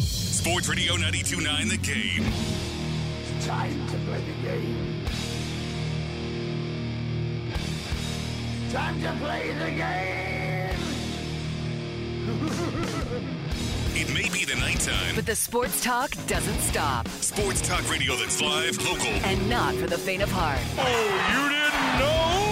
[0.00, 2.24] Sports Radio 929 The Game.
[3.42, 5.04] Time to play the game.
[8.70, 10.78] Time to play the game.
[13.94, 15.14] It may be the nighttime.
[15.14, 17.06] But the sports talk doesn't stop.
[17.08, 19.06] Sports talk radio that's live, local.
[19.06, 20.58] And not for the faint of heart.
[20.78, 20.82] Oh,
[21.30, 22.51] you didn't know?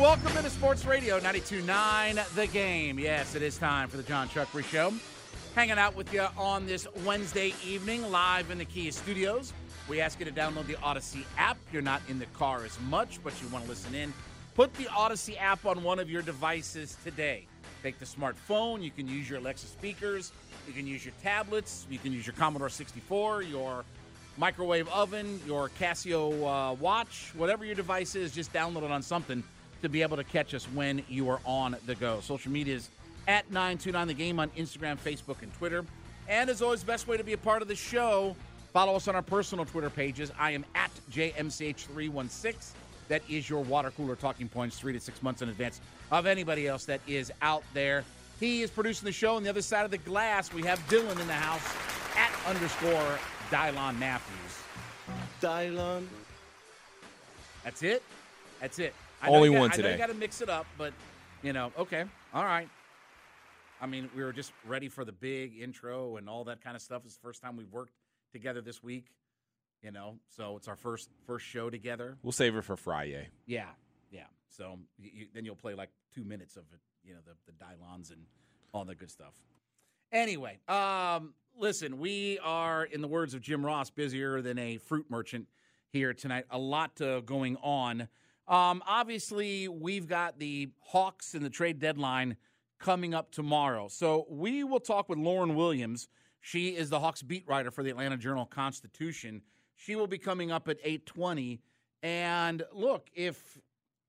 [0.00, 2.98] Welcome into Sports Radio 929 The Game.
[2.98, 4.94] Yes, it is time for the John Chuckery Show.
[5.54, 9.52] Hanging out with you on this Wednesday evening live in the Kia Studios.
[9.90, 11.58] We ask you to download the Audacy app.
[11.70, 14.14] You're not in the car as much, but you want to listen in.
[14.54, 17.46] Put the Audacy app on one of your devices today.
[17.82, 18.82] Take the smartphone.
[18.82, 20.32] You can use your Alexa speakers.
[20.66, 21.86] You can use your tablets.
[21.90, 23.84] You can use your Commodore 64, your
[24.38, 29.44] microwave oven, your Casio uh, watch, whatever your device is, just download it on something
[29.82, 32.20] to be able to catch us when you are on the go.
[32.20, 32.88] Social media is
[33.28, 35.84] at 929 The Game on Instagram, Facebook, and Twitter.
[36.28, 38.36] And as always, the best way to be a part of the show,
[38.72, 40.30] follow us on our personal Twitter pages.
[40.38, 42.72] I am at JMCH316.
[43.08, 45.80] That is your water cooler talking points three to six months in advance
[46.12, 48.04] of anybody else that is out there.
[48.38, 49.36] He is producing the show.
[49.36, 51.76] On the other side of the glass, we have Dylan in the house
[52.16, 53.18] at underscore
[53.50, 54.62] Dylon Matthews.
[55.42, 56.06] Dylon.
[57.64, 58.02] That's it.
[58.60, 58.94] That's it.
[59.22, 59.92] I Only got- one I today.
[59.92, 60.92] you got to mix it up, but
[61.42, 62.04] you know, okay,
[62.34, 62.68] all right.
[63.80, 66.82] I mean, we were just ready for the big intro and all that kind of
[66.82, 67.02] stuff.
[67.06, 67.94] It's the first time we've worked
[68.32, 69.06] together this week.
[69.82, 72.18] You know, so it's our first first show together.
[72.22, 73.28] We'll save it for Friday.
[73.46, 73.68] Yeah,
[74.10, 74.24] yeah.
[74.50, 76.80] So you, then you'll play like two minutes of it.
[77.02, 78.20] You know, the the Dylons and
[78.74, 79.32] all that good stuff.
[80.12, 85.06] Anyway, um, listen, we are, in the words of Jim Ross, busier than a fruit
[85.08, 85.46] merchant
[85.88, 86.44] here tonight.
[86.50, 88.08] A lot uh, going on.
[88.48, 92.36] Um, obviously, we've got the Hawks and the trade deadline
[92.78, 93.88] coming up tomorrow.
[93.88, 96.08] So we will talk with Lauren Williams.
[96.40, 99.42] She is the Hawks beat writer for the Atlanta Journal Constitution.
[99.76, 101.60] She will be coming up at 820.
[102.02, 103.58] And look, if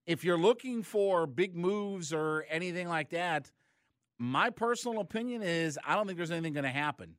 [0.08, 3.52] if you're looking for big moves or anything like that,
[4.18, 7.16] my personal opinion is I don't think there's anything going to happen.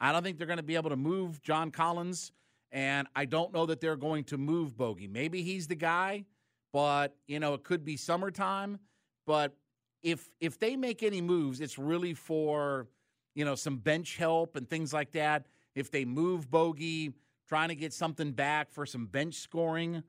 [0.00, 2.32] I don't think they're going to be able to move John Collins,
[2.72, 5.06] and I don't know that they're going to move Bogey.
[5.06, 6.24] Maybe he's the guy,
[6.74, 8.80] but you know it could be summertime.
[9.26, 9.56] But
[10.02, 12.88] if if they make any moves, it's really for
[13.36, 15.46] you know some bench help and things like that.
[15.76, 17.12] If they move Bogey,
[17.48, 20.02] trying to get something back for some bench scoring.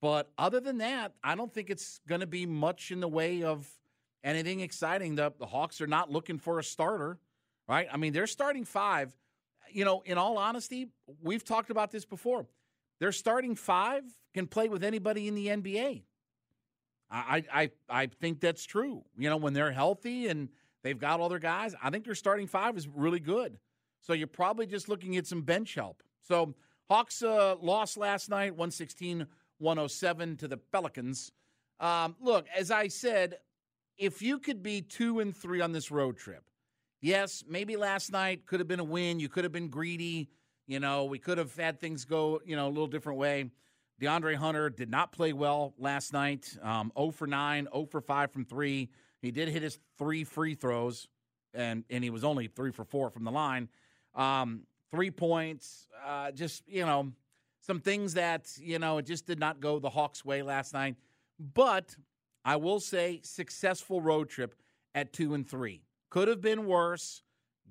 [0.00, 3.42] But other than that, I don't think it's going to be much in the way
[3.42, 3.68] of
[4.24, 5.16] anything exciting.
[5.16, 7.18] The, the Hawks are not looking for a starter,
[7.68, 7.88] right?
[7.92, 9.14] I mean, they're starting five.
[9.70, 10.88] You know, in all honesty,
[11.20, 12.46] we've talked about this before.
[13.00, 14.02] Their starting five
[14.34, 16.02] can play with anybody in the NBA.
[17.10, 19.02] I, I, I think that's true.
[19.16, 20.48] You know, when they're healthy and
[20.82, 23.58] they've got all their guys, I think their starting five is really good.
[24.00, 26.02] So you're probably just looking at some bench help.
[26.22, 26.54] So
[26.90, 29.26] Hawks uh, lost last night, 116
[29.58, 31.32] 107 to the Pelicans.
[31.80, 33.38] Um, look, as I said,
[33.96, 36.44] if you could be two and three on this road trip,
[37.00, 39.20] yes, maybe last night could have been a win.
[39.20, 40.28] You could have been greedy.
[40.68, 43.50] You know, we could have had things go, you know, a little different way.
[44.00, 46.56] DeAndre Hunter did not play well last night.
[46.62, 48.88] Um, 0 for 9, 0 for 5 from 3.
[49.22, 51.08] He did hit his three free throws.
[51.54, 53.68] and and he was only three for four from the line.
[54.14, 57.12] Um, three points, uh, just you know,
[57.60, 60.96] some things that you know it just did not go the Hawks' way last night.
[61.54, 61.96] But
[62.44, 64.54] I will say, successful road trip
[64.94, 65.80] at two and three
[66.10, 67.22] could have been worse,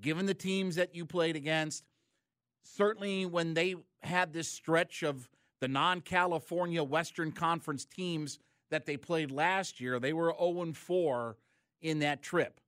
[0.01, 1.83] given the teams that you played against.
[2.75, 5.29] Certainly, when they had this stretch of
[5.59, 11.37] the non-California Western Conference teams that they played last year, they were 0 4
[11.81, 12.59] in that trip.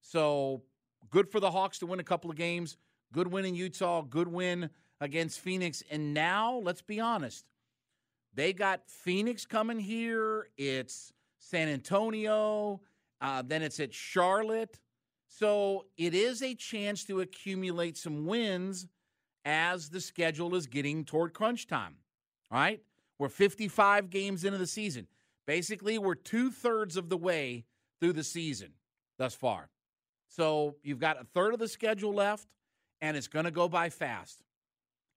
[0.00, 0.62] So
[1.10, 2.76] good for the Hawks to win a couple of games.
[3.12, 4.70] Good win in Utah, good win
[5.00, 5.82] against Phoenix.
[5.90, 7.44] And now, let's be honest,
[8.34, 10.48] they got Phoenix coming here.
[10.56, 12.80] It's San Antonio.
[13.20, 14.78] Uh, then it's at Charlotte.
[15.26, 18.86] So it is a chance to accumulate some wins
[19.48, 21.94] as the schedule is getting toward crunch time.
[22.50, 22.82] All right?
[23.18, 25.06] We're 55 games into the season.
[25.46, 27.64] Basically, we're two thirds of the way
[27.98, 28.72] through the season
[29.16, 29.70] thus far.
[30.28, 32.46] So you've got a third of the schedule left,
[33.00, 34.42] and it's going to go by fast.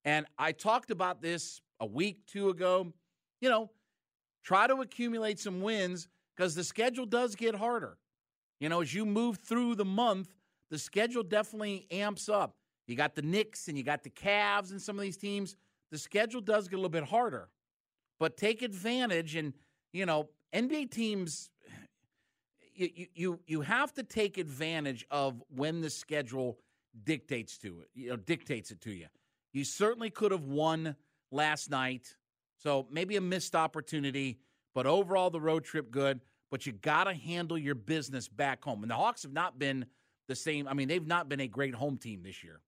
[0.05, 2.93] And I talked about this a week, two ago.
[3.41, 3.69] You know,
[4.45, 6.07] try to accumulate some wins
[6.37, 7.97] because the schedule does get harder.
[8.61, 10.33] You know, as you move through the month,
[10.69, 12.55] the schedule definitely amps up.
[12.87, 15.55] You got the Knicks and you got the Cavs and some of these teams.
[15.91, 17.49] The schedule does get a little bit harder,
[18.19, 19.35] but take advantage.
[19.35, 19.53] And,
[19.93, 21.49] you know, NBA teams,
[22.75, 26.57] you, you, you have to take advantage of when the schedule
[27.03, 29.07] dictates to it, you know, dictates it to you.
[29.53, 30.95] You certainly could have won
[31.31, 32.15] last night.
[32.57, 34.39] So maybe a missed opportunity,
[34.73, 36.21] but overall the road trip good.
[36.49, 38.83] But you got to handle your business back home.
[38.83, 39.85] And the Hawks have not been
[40.27, 40.67] the same.
[40.67, 42.59] I mean, they've not been a great home team this year.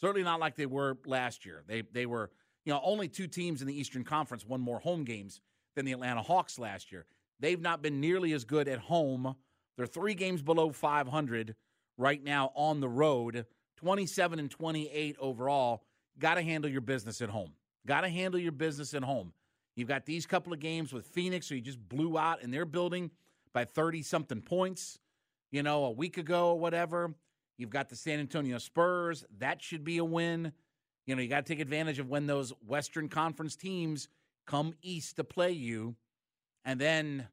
[0.00, 1.62] Certainly not like they were last year.
[1.66, 2.30] They they were,
[2.64, 5.40] you know, only two teams in the Eastern Conference won more home games
[5.74, 7.06] than the Atlanta Hawks last year.
[7.40, 9.36] They've not been nearly as good at home.
[9.76, 11.54] They're 3 games below 500
[11.98, 13.44] right now on the road,
[13.76, 15.82] 27 and 28 overall.
[16.18, 17.52] Got to handle your business at home.
[17.86, 19.32] Got to handle your business at home.
[19.74, 22.64] You've got these couple of games with Phoenix, who you just blew out in their
[22.64, 23.10] building
[23.52, 24.98] by 30 something points,
[25.50, 27.14] you know, a week ago or whatever.
[27.58, 29.24] You've got the San Antonio Spurs.
[29.38, 30.52] That should be a win.
[31.06, 34.08] You know, you got to take advantage of when those Western Conference teams
[34.46, 35.94] come east to play you.
[36.64, 37.28] And then,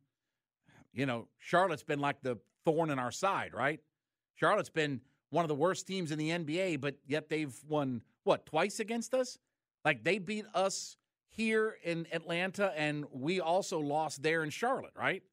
[0.93, 3.79] you know, Charlotte's been like the thorn in our side, right?
[4.35, 8.45] Charlotte's been one of the worst teams in the NBA, but yet they've won, what,
[8.45, 9.39] twice against us?
[9.83, 10.97] Like they beat us
[11.29, 15.23] here in Atlanta, and we also lost there in Charlotte, right?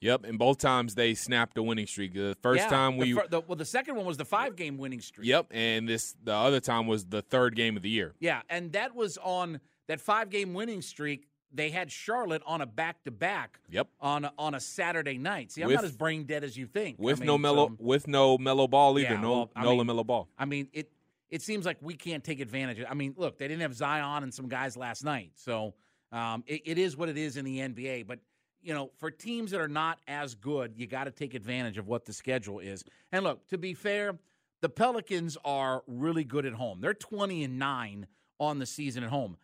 [0.00, 2.14] Yep, and both times they snapped a winning streak.
[2.14, 4.56] The first Yeah, time the we, fir- the, well, the second one was the five
[4.56, 5.26] game winning streak.
[5.26, 8.14] yep, and this the other time was the third game of the year.
[8.20, 11.26] Yeah, and that was on that five game winning streak.
[11.50, 13.58] They had Charlotte on a back to back.
[13.70, 13.88] Yep.
[14.02, 15.50] On a, on a Saturday night.
[15.50, 16.98] See, I'm With- not as brain dead as you think.
[17.00, 19.14] I With mean, no Melo, so- with no Melo Ball either.
[19.14, 20.28] Yeah, no, well, I no mean- Melo Ball.
[20.38, 20.92] I mean, it
[21.30, 22.78] it seems like we can't take advantage.
[22.80, 25.74] of I mean, look, they didn't have Zion and some guys last night, so
[26.12, 28.06] um, it, it is what it is in the NBA.
[28.06, 28.18] But
[28.62, 31.86] you know, for teams that are not as good, you got to take advantage of
[31.86, 32.84] what the schedule is.
[33.12, 34.18] And look, to be fair,
[34.60, 36.80] the Pelicans are really good at home.
[36.80, 38.06] They're twenty and nine
[38.40, 39.36] on the season at home.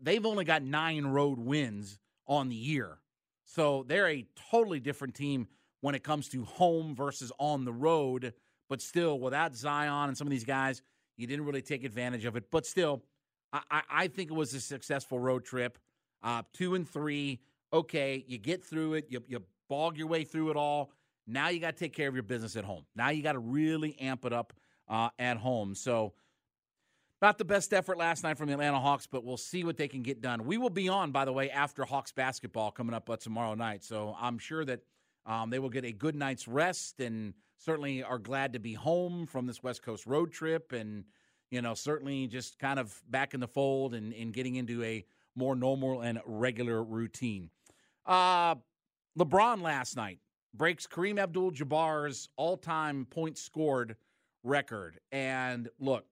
[0.00, 2.98] They've only got nine road wins on the year,
[3.44, 5.48] so they're a totally different team
[5.80, 8.34] when it comes to home versus on the road.
[8.68, 10.80] But still, without Zion and some of these guys,
[11.16, 12.50] you didn't really take advantage of it.
[12.50, 13.02] But still,
[13.52, 15.78] I, I, I think it was a successful road trip.
[16.22, 17.40] Uh, two and three.
[17.72, 19.06] Okay, you get through it.
[19.08, 20.90] You, you bog your way through it all.
[21.26, 22.84] Now you got to take care of your business at home.
[22.94, 24.52] Now you got to really amp it up
[24.88, 25.74] uh, at home.
[25.74, 26.12] So,
[27.22, 29.86] not the best effort last night from the Atlanta Hawks, but we'll see what they
[29.86, 30.44] can get done.
[30.44, 33.84] We will be on, by the way, after Hawks basketball coming up uh, tomorrow night.
[33.84, 34.80] So I'm sure that
[35.24, 39.26] um, they will get a good night's rest and certainly are glad to be home
[39.26, 41.04] from this West Coast road trip and,
[41.52, 45.04] you know, certainly just kind of back in the fold and, and getting into a
[45.36, 47.50] more normal and regular routine.
[48.06, 48.56] Uh,
[49.18, 50.18] LeBron last night
[50.54, 53.96] breaks Kareem Abdul Jabbar's all time points scored
[54.42, 54.98] record.
[55.10, 56.06] And look,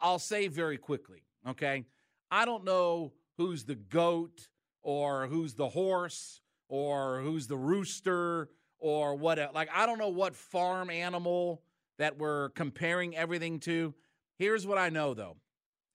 [0.00, 1.84] I'll say very quickly, okay?
[2.30, 4.48] I don't know who's the goat
[4.82, 9.38] or who's the horse or who's the rooster or what.
[9.54, 11.62] Like, I don't know what farm animal
[11.98, 13.94] that we're comparing everything to.
[14.38, 15.36] Here's what I know, though,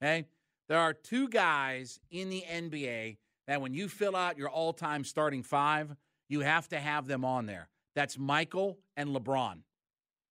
[0.02, 0.26] okay?
[0.68, 5.04] There are two guys in the NBA that when you fill out your all time
[5.04, 5.94] starting five,
[6.28, 7.68] you have to have them on there.
[7.94, 9.58] That's Michael and LeBron.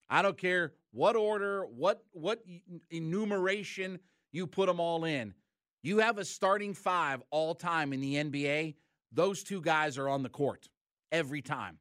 [0.10, 2.44] I don't care what order, what what
[2.90, 4.00] enumeration
[4.32, 5.34] you put them all in.
[5.82, 8.76] You have a starting five all time in the NBA.
[9.12, 10.68] Those two guys are on the court
[11.12, 11.78] every time.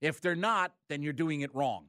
[0.00, 1.86] If they're not, then you're doing it wrong.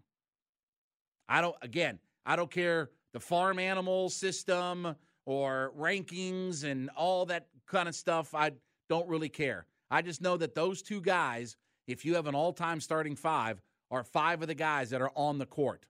[1.28, 1.56] I don't.
[1.62, 7.96] Again, I don't care the farm animal system or rankings and all that kind of
[7.96, 8.34] stuff.
[8.34, 8.52] I
[8.90, 9.66] don't really care.
[9.90, 11.56] I just know that those two guys,
[11.88, 15.38] if you have an all-time starting five, are five of the guys that are on
[15.38, 15.86] the court.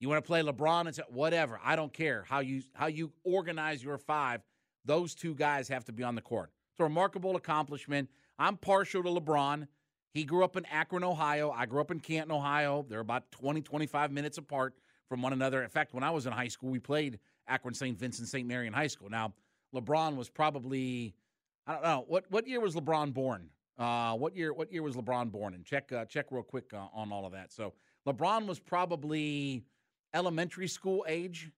[0.00, 1.60] You want to play LeBron and whatever.
[1.62, 4.40] I don't care how you how you organize your five.
[4.84, 6.50] Those two guys have to be on the court.
[6.72, 8.08] It's a remarkable accomplishment.
[8.36, 9.68] I'm partial to LeBron.
[10.12, 11.52] He grew up in Akron, Ohio.
[11.52, 12.84] I grew up in Canton, Ohio.
[12.88, 14.74] They're about 20, 25 minutes apart
[15.08, 15.62] from one another.
[15.62, 17.96] In fact, when I was in high school, we played Akron St.
[17.96, 18.46] Vincent St.
[18.46, 19.08] Mary in High School.
[19.08, 19.32] Now,
[19.74, 21.14] LeBron was probably
[21.66, 23.50] I don't know what what year was LeBron born.
[23.78, 25.54] Uh, what year what year was LeBron born?
[25.54, 27.52] And check uh, check real quick uh, on all of that.
[27.52, 27.74] So
[28.06, 29.64] LeBron was probably
[30.14, 31.50] elementary school age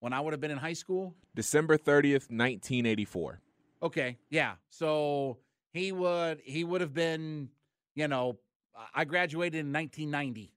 [0.00, 1.14] when I would have been in high school.
[1.34, 3.40] December 30th, 1984.
[3.82, 4.54] Okay, yeah.
[4.68, 5.38] So
[5.72, 7.48] he would he would have been,
[7.94, 8.38] you know,
[8.94, 10.52] I graduated in 1990.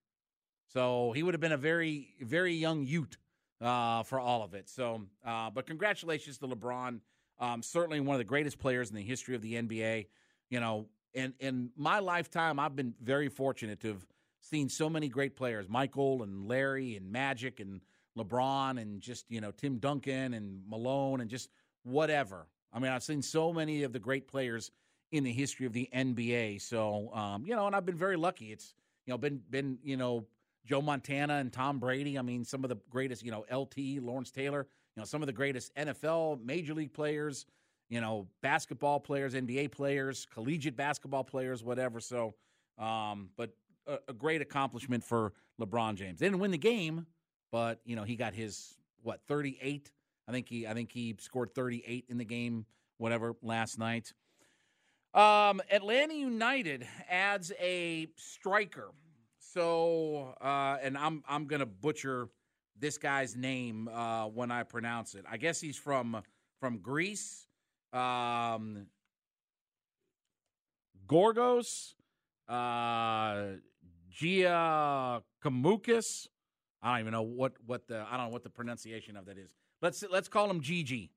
[0.67, 3.17] So he would have been a very very young Ute
[3.61, 4.67] uh, for all of it.
[4.67, 6.99] So, uh, but congratulations to LeBron.
[7.39, 10.07] Um, certainly one of the greatest players in the history of the NBA.
[10.49, 14.05] You know, and in my lifetime, I've been very fortunate to have
[14.41, 17.81] seen so many great players: Michael and Larry and Magic and
[18.17, 21.49] LeBron and just you know Tim Duncan and Malone and just
[21.83, 22.47] whatever.
[22.71, 24.71] I mean, I've seen so many of the great players
[25.11, 26.61] in the history of the NBA.
[26.61, 28.51] So, um, you know, and I've been very lucky.
[28.51, 28.73] It's
[29.05, 30.25] you know been been you know
[30.65, 32.17] Joe Montana and Tom Brady.
[32.17, 35.27] I mean, some of the greatest, you know, LT, Lawrence Taylor, you know, some of
[35.27, 37.45] the greatest NFL, major league players,
[37.89, 41.99] you know, basketball players, NBA players, collegiate basketball players, whatever.
[41.99, 42.33] So,
[42.77, 43.51] um, but
[43.87, 46.19] a, a great accomplishment for LeBron James.
[46.19, 47.05] They didn't win the game,
[47.51, 49.91] but you know, he got his what 38.
[50.27, 52.65] I think he I think he scored 38 in the game,
[52.97, 54.13] whatever last night.
[55.13, 58.91] Um, Atlanta United adds a striker
[59.55, 62.27] so, uh, and I'm I'm gonna butcher
[62.79, 65.25] this guy's name uh, when I pronounce it.
[65.29, 66.21] I guess he's from
[66.59, 67.47] from Greece.
[67.93, 68.87] Um,
[71.07, 71.95] Gorgos,
[72.49, 73.43] uh,
[74.09, 76.27] Gia Kamukis.
[76.81, 79.37] I don't even know what what the I don't know what the pronunciation of that
[79.37, 79.51] is.
[79.81, 81.11] Let's let's call him Gigi.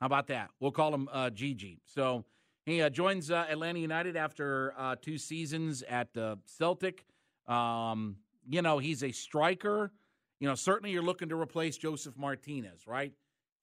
[0.00, 0.50] How about that?
[0.60, 1.80] We'll call him uh, Gigi.
[1.86, 2.24] So
[2.66, 7.06] he uh, joins uh, Atlanta United after uh, two seasons at uh, Celtic.
[7.46, 8.16] Um,
[8.48, 9.92] you know, he's a striker.
[10.40, 13.12] You know, certainly you're looking to replace Josef Martinez, right?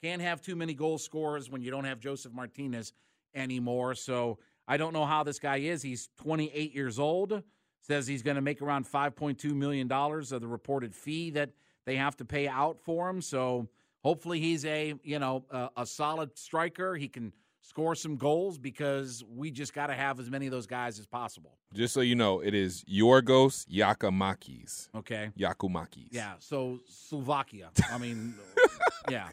[0.02, 2.94] Can't have too many goal scorers when you don't have Josef Martinez
[3.36, 3.96] anymore.
[3.96, 5.82] So I don't know how this guy is.
[5.82, 7.44] He's 28 years old.
[7.82, 11.52] Says he's going to make around 5.2 million dollars of the reported fee that
[11.86, 13.22] they have to pay out for him.
[13.22, 13.68] So
[14.04, 16.96] hopefully he's a you know a, a solid striker.
[16.96, 20.68] He can score some goals because we just got to have as many of those
[20.68, 21.58] guys as possible.
[21.74, 24.90] Just so you know, it is Giorgos Giakoumakis.
[24.94, 25.32] Okay.
[25.38, 26.10] Giakoumakis.
[26.12, 26.34] Yeah.
[26.40, 27.72] So Slovakia.
[27.92, 28.36] I mean,
[29.10, 29.30] yeah.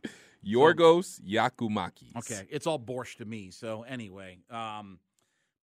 [0.47, 2.17] Yorgos so, Giakoumakis.
[2.17, 2.47] Okay.
[2.49, 3.51] It's all borscht to me.
[3.51, 5.01] So anyway, um,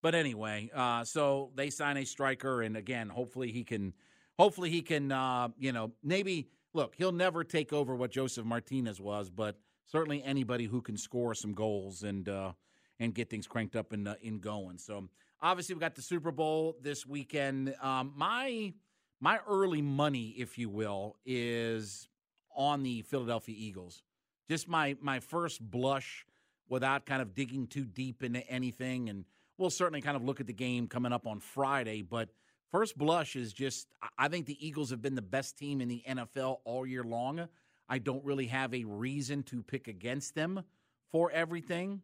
[0.04, 3.94] but anyway, uh, so they sign a striker, and again, hopefully he can,
[4.38, 9.02] hopefully he can, uh, you know, maybe look, he'll never take over what Josef Martinez
[9.02, 12.52] was, but certainly anybody who can score some goals and uh,
[13.00, 14.78] and get things cranked up and uh, in going.
[14.78, 15.10] So
[15.42, 17.76] obviously we got the Super Bowl this weekend.
[17.82, 18.74] Um, my
[19.20, 22.08] my early money, if you will, is
[22.56, 24.04] on the Philadelphia Eagles.
[24.50, 26.26] Just my my first blush
[26.70, 29.24] without kind of digging too deep into anything and
[29.58, 32.30] we'll certainly kind of look at the game coming up on Friday, but
[32.72, 36.04] first blush is just I think the Eagles have been the best team in the
[36.08, 37.48] NFL all year long.
[37.90, 40.64] I don't really have a reason to pick against them
[41.12, 42.02] for everything.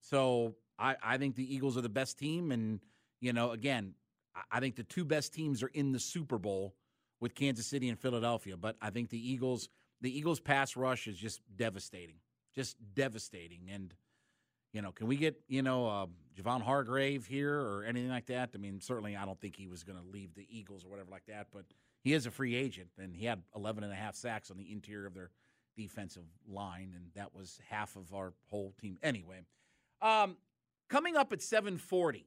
[0.00, 2.52] So I, I think the Eagles are the best team.
[2.52, 2.80] And,
[3.20, 3.94] you know, again,
[4.50, 6.74] I think the two best teams are in the Super Bowl
[7.20, 8.56] with Kansas City and Philadelphia.
[8.56, 9.68] But I think the Eagles,
[10.00, 12.16] the Eagles pass rush is just devastating,
[12.54, 13.70] just devastating.
[13.72, 13.94] And,
[14.72, 18.50] you know, can we get, you know, uh, Javon Hargrave here or anything like that?
[18.54, 21.10] I mean, certainly I don't think he was going to leave the Eagles or whatever
[21.10, 21.48] like that.
[21.52, 21.64] But
[22.02, 24.70] he is a free agent, and he had 11 and a half sacks on the
[24.70, 25.30] interior of their
[25.76, 28.98] defensive line, and that was half of our whole team.
[29.02, 29.40] Anyway,
[30.00, 30.36] um,
[30.88, 32.26] coming up at 740,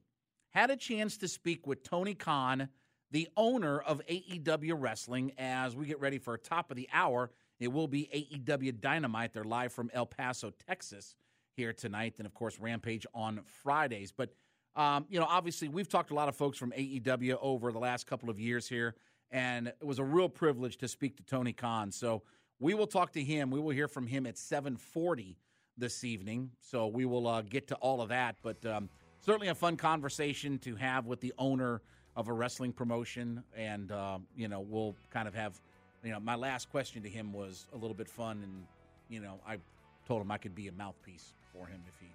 [0.50, 2.68] had a chance to speak with Tony Khan,
[3.10, 7.30] the owner of AEW Wrestling, as we get ready for a top of the hour.
[7.60, 9.32] It will be AEW Dynamite.
[9.34, 11.14] They're live from El Paso, Texas,
[11.54, 14.12] here tonight, and of course Rampage on Fridays.
[14.12, 14.34] But
[14.74, 17.78] um, you know, obviously, we've talked to a lot of folks from AEW over the
[17.78, 18.94] last couple of years here
[19.30, 21.90] and it was a real privilege to speak to Tony Khan.
[21.90, 22.22] So
[22.58, 23.50] we will talk to him.
[23.50, 25.36] We will hear from him at 740
[25.76, 26.50] this evening.
[26.60, 28.36] So we will uh, get to all of that.
[28.42, 28.88] But um,
[29.20, 31.82] certainly a fun conversation to have with the owner
[32.14, 33.42] of a wrestling promotion.
[33.54, 35.60] And, uh, you know, we'll kind of have
[36.06, 38.64] you know, my last question to him was a little bit fun, and
[39.08, 39.58] you know, I
[40.06, 42.06] told him I could be a mouthpiece for him if he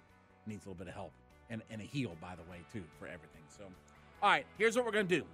[0.46, 1.12] needs a little bit of help,
[1.50, 3.42] and and a heel, by the way, too, for everything.
[3.48, 3.64] So,
[4.22, 5.24] all right, here's what we're gonna do: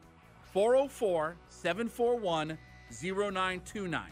[0.53, 2.59] 404 741
[2.91, 4.03] 0929.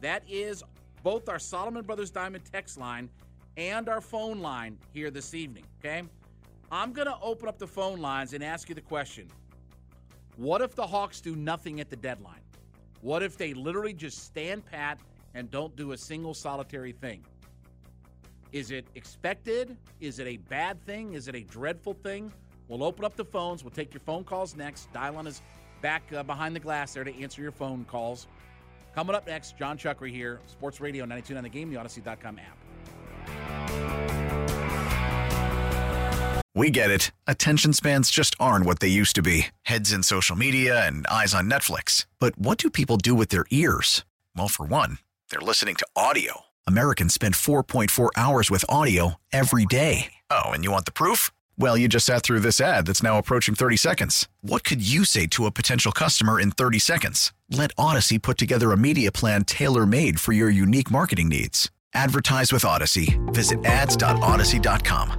[0.00, 0.62] That is
[1.02, 3.10] both our Solomon Brothers Diamond text line
[3.56, 5.64] and our phone line here this evening.
[5.80, 6.02] Okay,
[6.70, 9.28] I'm gonna open up the phone lines and ask you the question.
[10.36, 12.40] What if the Hawks do nothing at the deadline?
[13.02, 14.98] What if they literally just stand pat
[15.34, 17.22] and don't do a single solitary thing?
[18.52, 19.76] Is it expected?
[20.00, 21.14] Is it a bad thing?
[21.14, 22.32] Is it a dreadful thing?
[22.68, 23.62] We'll open up the phones.
[23.62, 24.90] We'll take your phone calls next.
[24.92, 25.42] Dylan is
[25.82, 28.26] back uh, behind the glass there to answer your phone calls.
[28.94, 32.58] Coming up next, John Chuckery here, Sports Radio 929 The Game, the Audacy.com app.
[36.54, 37.12] We get it.
[37.26, 41.34] Attention spans just aren't what they used to be heads in social media and eyes
[41.34, 42.06] on Netflix.
[42.18, 44.04] But what do people do with their ears?
[44.36, 44.98] Well, for one,
[45.30, 46.42] they're listening to audio.
[46.66, 50.12] Americans spend 4.4 hours with audio every day.
[50.30, 51.30] Oh, and you want the proof?
[51.58, 54.28] Well, you just sat through this ad that's now approaching 30 seconds.
[54.40, 57.32] What could you say to a potential customer in 30 seconds?
[57.50, 61.70] Let Audacy put together a media plan tailor made for your unique marketing needs.
[61.94, 63.18] Advertise with Audacy.
[63.32, 65.18] Visit ads.audacy.com.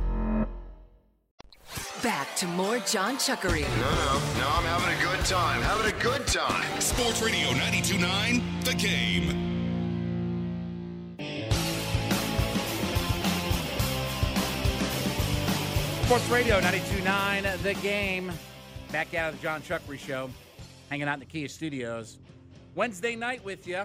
[2.02, 3.62] Back to more John Chuckery.
[3.62, 5.62] No, no, no, I'm having a good time.
[5.62, 6.82] Having a good time.
[6.82, 9.43] Sports Radio 929 The Game.
[16.14, 18.32] Sports Radio 929 The Game.
[18.92, 20.30] Back out of the John Chuckery Show.
[20.92, 22.20] Hanging out in the Kia Studios.
[22.76, 23.82] Wednesday night with you.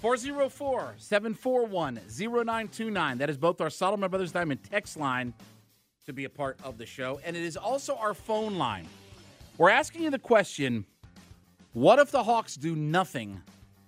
[0.00, 3.18] 404 741 0929.
[3.18, 5.34] That is both our Solomon Brothers Diamond text line
[6.06, 8.86] to be a part of the show, and it is also our phone line.
[9.58, 10.86] We're asking you the question
[11.74, 13.38] what if the Hawks do nothing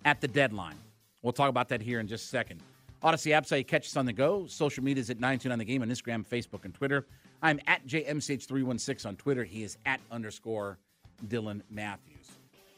[0.05, 0.77] at the deadline?
[1.23, 2.61] We'll talk about that here in just a second.
[3.03, 4.47] Audacy apps, how you catch us on the go.
[4.47, 7.07] Social media is at 929 The Game on Instagram, Facebook, and Twitter.
[7.43, 9.45] I'm at JMCH316 on Twitter.
[9.45, 10.79] He is at underscore
[11.27, 12.31] Dylan Matthews.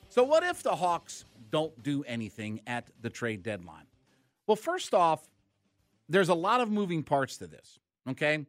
[0.09, 3.87] So, what if the Hawks don't do anything at the trade deadline?
[4.47, 5.27] Well, first off,
[6.09, 7.79] there's a lot of moving parts to this,
[8.11, 8.47] okay?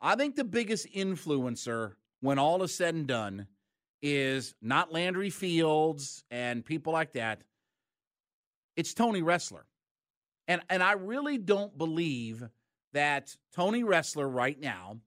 [0.00, 3.46] I think the biggest influencer when all is said and done
[4.02, 7.42] is not Landry Fields and people like that.
[8.76, 9.62] It's Tony Ressler.
[10.46, 12.42] And and I really don't believe
[12.92, 14.98] that Tony Ressler right now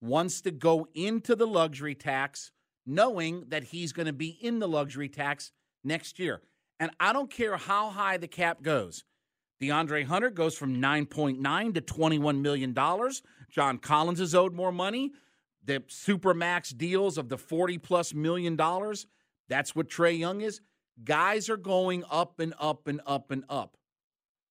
[0.00, 2.52] wants to go into the luxury tax
[2.86, 5.52] knowing that he's going to be in the luxury tax
[5.84, 6.40] next year.
[6.78, 9.04] And I don't care how high the cap goes.
[9.60, 13.22] DeAndre Hunter goes from 9.9 to 21 million dollars.
[13.50, 15.12] John Collins is owed more money.
[15.64, 19.06] The supermax deals of the 40 plus million dollars,
[19.48, 20.60] that's what Trae Young is.
[21.04, 23.76] Guys are going up and up and up and up.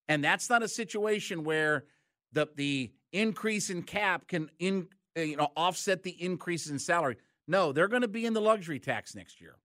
[0.08, 1.86] And that's not a situation where
[2.32, 7.18] the the increase in cap can in Uh, you know offset the increase in salary.
[7.48, 9.56] No, they're going to be in the luxury tax next year,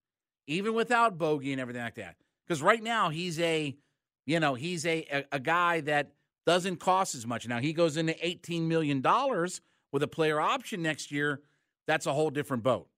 [0.47, 2.17] even without Bogey and everything like that.
[2.47, 3.77] Because right now he's a
[4.27, 6.13] you know he's a, a, a guy that
[6.47, 7.47] doesn't cost as much.
[7.47, 9.61] Now he goes into eighteen million dollars
[9.93, 11.41] with a player option next year.
[11.87, 12.89] That's a whole different boat.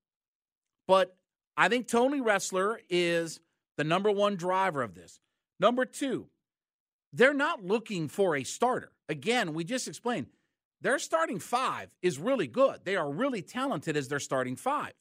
[0.87, 1.16] But
[1.56, 3.40] I think Tony Ressler is
[3.76, 5.20] the number one driver of this.
[5.59, 6.28] Number two,
[7.12, 8.92] they're not looking for a starter.
[9.09, 10.26] Again, we just explained
[10.80, 12.80] their starting five is really good.
[12.84, 14.92] They are really talented as their starting five.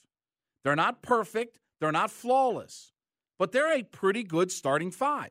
[0.64, 2.92] They're not perfect, they're not flawless,
[3.38, 5.30] but they're a pretty good starting five.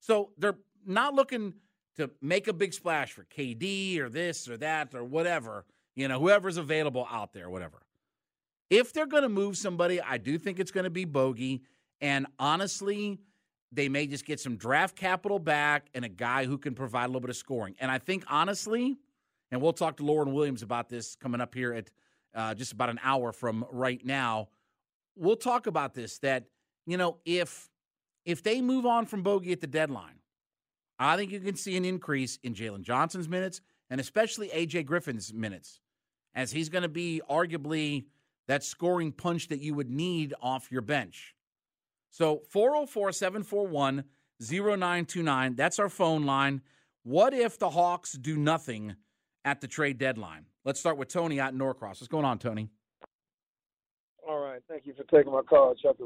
[0.00, 1.54] So they're not looking
[1.96, 6.18] to make a big splash for KD or this or that or whatever, you know,
[6.18, 7.82] whoever's available out there, whatever.
[8.70, 11.62] If they're going to move somebody, I do think it's going to be Bogey.
[12.00, 13.18] And honestly,
[13.72, 17.08] they may just get some draft capital back and a guy who can provide a
[17.08, 17.76] little bit of scoring.
[17.80, 18.96] And I think, honestly,
[19.50, 21.90] and we'll talk to Lauren Williams about this coming up here at
[22.34, 24.48] uh, just about an hour from right now.
[25.16, 26.44] We'll talk about this that,
[26.86, 27.68] you know, if
[28.24, 30.20] if they move on from Bogey at the deadline,
[30.98, 35.32] I think you can see an increase in Jalen Johnson's minutes and especially AJ Griffin's
[35.32, 35.80] minutes,
[36.34, 38.06] as he's going to be arguably
[38.48, 41.34] that scoring punch that you would need off your bench.
[42.10, 44.04] So 404 741
[44.40, 46.62] 0929, that's our phone line.
[47.02, 48.96] What if the Hawks do nothing
[49.46, 50.44] at the trade deadline?
[50.64, 52.00] Let's start with Tony out in Norcross.
[52.00, 52.68] What's going on, Tony?
[54.28, 54.60] All right.
[54.68, 55.96] Thank you for taking my call, Chuck.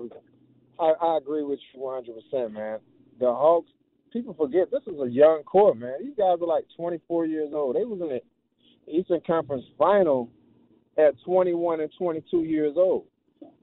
[0.78, 2.78] I, I agree with you 100%, man.
[3.18, 3.70] The Hawks,
[4.12, 5.94] people forget this is a young core, man.
[6.02, 7.76] These guys are like 24 years old.
[7.76, 10.30] They was in the Eastern Conference Final
[10.98, 13.06] at 21 and 22 years old.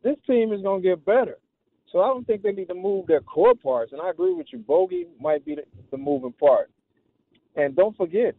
[0.04, 1.38] This team is going to get better.
[1.92, 3.94] So I don't think they need to move their core parts.
[3.94, 4.60] And I agree with you.
[4.60, 6.70] Bogey might be the, the moving part.
[7.56, 8.36] And don't forget,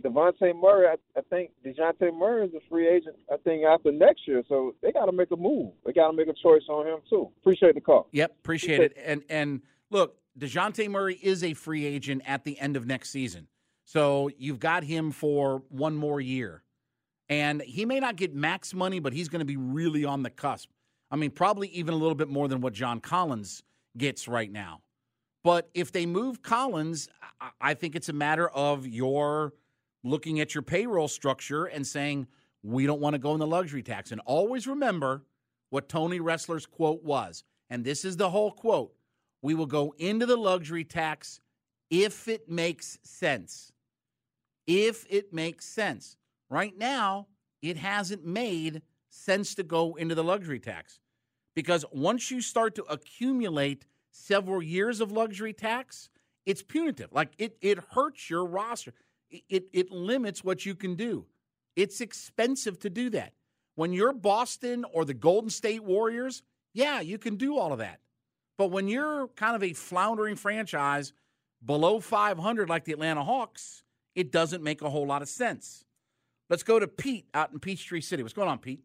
[0.00, 4.26] Devontae Murray, I, I think DeJounte Murray is a free agent, I think, after next
[4.26, 4.42] year.
[4.48, 5.72] So they got to make a move.
[5.84, 7.30] They got to make a choice on him, too.
[7.40, 8.08] Appreciate the call.
[8.12, 8.96] Yep, appreciate it.
[9.04, 13.48] And, and look, DeJounte Murray is a free agent at the end of next season.
[13.84, 16.62] So you've got him for one more year.
[17.28, 20.30] And he may not get max money, but he's going to be really on the
[20.30, 20.70] cusp.
[21.10, 23.62] I mean, probably even a little bit more than what John Collins
[23.98, 24.80] gets right now.
[25.44, 27.08] But if they move Collins,
[27.60, 29.52] I think it's a matter of your
[30.04, 32.26] looking at your payroll structure and saying,
[32.62, 34.12] we don't want to go in the luxury tax.
[34.12, 35.22] And always remember
[35.70, 37.44] what Tony Ressler's quote was.
[37.70, 38.92] And this is the whole quote
[39.40, 41.40] We will go into the luxury tax
[41.90, 43.72] if it makes sense.
[44.66, 46.16] If it makes sense.
[46.48, 47.28] Right now,
[47.60, 51.00] it hasn't made sense to go into the luxury tax
[51.54, 56.08] because once you start to accumulate several years of luxury tax,
[56.46, 57.12] it's punitive.
[57.12, 58.92] Like it, it hurts your roster.
[59.48, 61.26] It, it limits what you can do.
[61.74, 63.32] It's expensive to do that.
[63.74, 66.42] When you're Boston or the Golden State Warriors,
[66.74, 68.00] yeah, you can do all of that.
[68.58, 71.12] But when you're kind of a floundering franchise
[71.64, 73.82] below 500 like the Atlanta Hawks,
[74.14, 75.84] it doesn't make a whole lot of sense.
[76.50, 78.22] Let's go to Pete out in Peachtree City.
[78.22, 78.82] What's going on, Pete?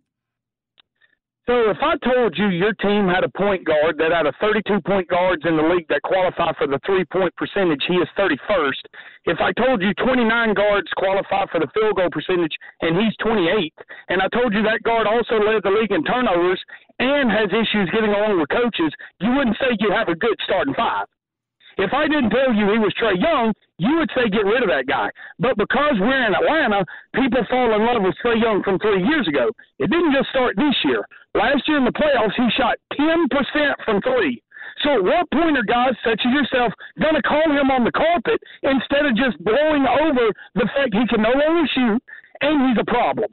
[1.47, 4.81] So if I told you your team had a point guard that out of 32
[4.83, 8.83] point guards in the league that qualify for the three point percentage, he is 31st.
[9.31, 13.79] If I told you 29 guards qualify for the field goal percentage and he's 28th,
[14.09, 16.59] and I told you that guard also led the league in turnovers
[16.99, 18.91] and has issues getting along with coaches,
[19.23, 21.07] you wouldn't say you have a good starting five.
[21.77, 24.69] If I didn't tell you he was Trae Young, you would say get rid of
[24.73, 25.13] that guy.
[25.37, 26.81] But because we're in Atlanta,
[27.13, 29.53] people fall in love with Trae Young from three years ago.
[29.77, 31.05] It didn't just start this year.
[31.37, 33.29] Last year in the playoffs, he shot 10%
[33.85, 34.41] from three.
[34.83, 37.91] So at what point are guys such as yourself going to call him on the
[37.91, 42.01] carpet instead of just blowing over the fact he can no longer shoot
[42.41, 43.29] and he's a problem?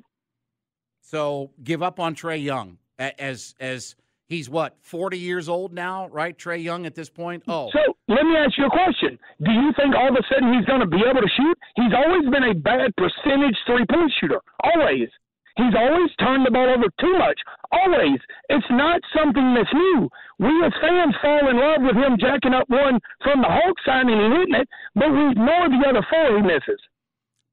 [1.01, 3.95] So give up on Trae Young as as
[4.35, 6.37] He's what, 40 years old now, right?
[6.37, 7.45] Trae Young at this point?
[7.47, 7.71] Oh.
[7.71, 9.17] So let me ask you a question.
[9.39, 11.57] Do you think all of a sudden he's going to be able to shoot?
[11.77, 14.43] He's always been a bad percentage three point shooter.
[14.65, 15.07] Always.
[15.55, 17.39] He's always turned the ball over too much.
[17.71, 18.19] Always.
[18.49, 20.11] It's not something that's new.
[20.41, 24.19] We as fans fall in love with him jacking up one from the Hulk signing
[24.19, 26.83] and hitting it, but we ignore the other four he misses.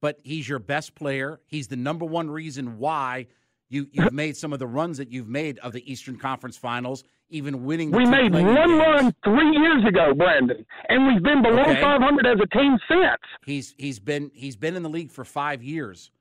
[0.01, 1.41] But he's your best player.
[1.45, 3.27] He's the number one reason why
[3.71, 7.03] you you've made some of the runs that you've made of the Eastern Conference Finals,
[7.29, 7.89] even winning.
[7.91, 8.57] we made one games.
[8.57, 11.81] run three years ago, Brandon, and we've been below okay.
[11.81, 13.21] 500 as a team since.
[13.45, 16.11] He's he's been he's been in the league for five years.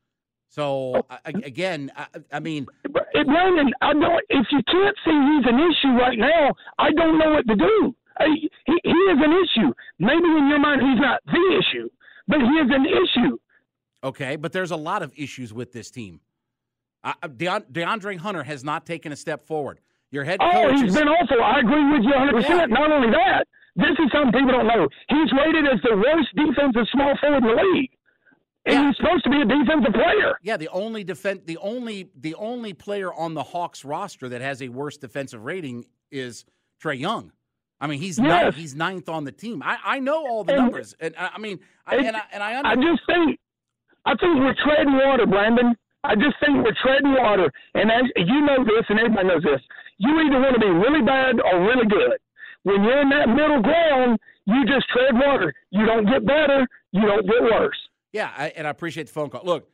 [0.48, 1.16] So oh.
[1.24, 4.24] again, I, I mean, Brandon, I don't.
[4.28, 7.94] If you can't see he's an issue right now, I don't know what to do.
[8.26, 9.72] He, he is an issue.
[9.98, 11.88] Maybe in your mind he's not the issue,
[12.28, 13.38] but he is an issue.
[14.04, 16.20] Okay, but there's a lot of issues with this team.
[17.02, 19.80] Uh, DeAndre Hunter has not taken a step forward.
[20.10, 20.52] Your head coach.
[20.54, 21.42] Oh, he's is, been awful.
[21.42, 22.42] I agree with you 100.
[22.42, 22.48] Yeah.
[22.48, 24.88] percent Not only that, this is something people don't know.
[25.08, 27.90] He's rated as the worst defensive small forward in the league.
[28.66, 28.86] And yeah.
[28.88, 30.34] he's supposed to be a defensive player.
[30.42, 34.60] Yeah, the only defense, the only the only player on the Hawks roster that has
[34.60, 36.44] a worse defensive rating is
[36.82, 37.32] Trae Young.
[37.80, 38.26] I mean, he's yes.
[38.26, 39.62] ninth, he's ninth on the team.
[39.62, 42.42] I, I know all the and, numbers, and I, I mean, I, and I and
[42.42, 43.40] I, I just think
[44.04, 45.74] I think we're treading water, Brandon.
[46.04, 47.50] I just think we're treading water.
[47.74, 49.60] And as you know this, and everybody knows this,
[49.98, 52.18] you either want to be really bad or really good.
[52.62, 55.52] When you're in that middle ground, you just tread water.
[55.70, 56.66] You don't get better.
[56.92, 57.78] You don't get worse.
[58.12, 59.42] Yeah, I, and I appreciate the phone call.
[59.44, 59.68] Look,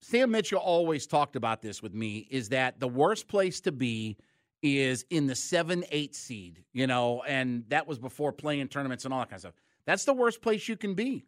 [0.00, 2.26] Sam Mitchell always talked about this with me.
[2.30, 4.16] Is that the worst place to be?
[4.60, 9.14] Is in the seven eight seed, you know, and that was before play-in tournaments and
[9.14, 9.54] all that kind of stuff.
[9.86, 11.26] That's the worst place you can be.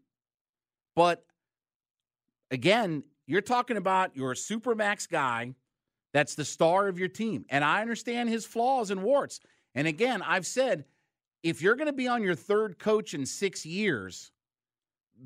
[0.96, 1.24] But
[2.50, 5.54] again, you're talking about your supermax guy
[6.12, 7.44] that's the star of your team.
[7.48, 9.40] And I understand his flaws and warts.
[9.74, 10.84] And again, I've said
[11.42, 14.32] if you're going to be on your third coach in six years,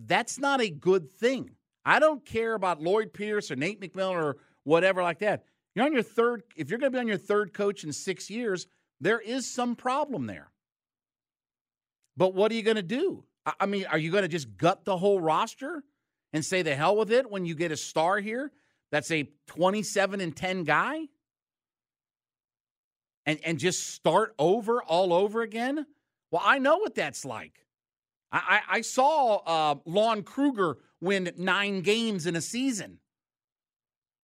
[0.07, 1.51] that's not a good thing.
[1.85, 5.45] I don't care about Lloyd Pierce or Nate McMillan or whatever like that.
[5.75, 8.31] You're on your third, if you're going to be on your third coach in six
[8.31, 8.67] years,
[9.01, 10.51] there is some problem there.
[12.17, 13.25] But what are you going to do?
[13.59, 15.83] I mean, are you going to just gut the whole roster?
[16.35, 18.51] And say the hell with it when you get a star here
[18.91, 21.07] that's a 27 and 10 guy?
[23.25, 25.87] And, and just start over all over again?
[26.31, 27.65] Well, I know what that's like.
[28.31, 32.99] I, I, I saw uh, Lon Kruger win nine games in a season.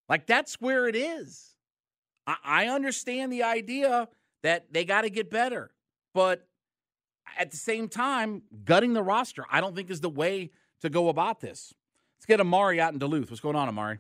[0.09, 1.55] Like, that's where it is.
[2.27, 4.09] I, I understand the idea
[4.43, 5.71] that they got to get better.
[6.13, 6.47] But
[7.39, 10.51] at the same time, gutting the roster, I don't think is the way
[10.83, 11.73] to go about this.
[12.21, 13.31] Let's get Amari out in Duluth.
[13.31, 13.99] What's going on, Amari?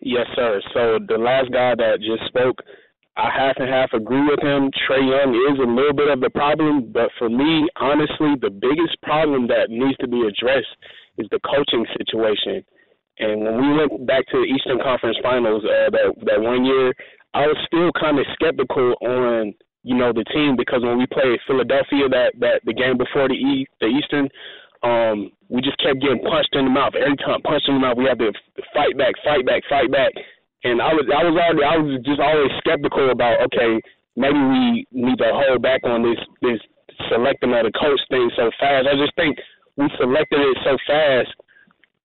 [0.00, 0.60] Yes, sir.
[0.74, 2.58] So the last guy that just spoke,
[3.16, 4.74] I half and half agree with him.
[4.74, 9.00] Trae Young is a little bit of the problem, but for me, honestly, the biggest
[9.06, 10.74] problem that needs to be addressed
[11.18, 12.66] is the coaching situation.
[13.22, 16.92] And when we went back to the Eastern Conference Finals uh, that that one year,
[17.32, 19.54] I was still kind of skeptical on
[19.86, 23.38] you know the team because when we played Philadelphia that that the game before the
[23.38, 24.28] e the Eastern,
[24.86, 25.16] um,
[25.50, 27.42] we just kept getting punched in the mouth every time.
[27.42, 28.30] Punched in the mouth, we had to
[28.70, 30.12] fight back, fight back, fight back.
[30.62, 33.82] And I was I was already I was just always skeptical about okay
[34.16, 36.58] maybe we need to hold back on this this
[37.12, 38.88] selecting of the coach thing so fast.
[38.88, 39.36] I just think
[39.76, 41.30] we selected it so fast,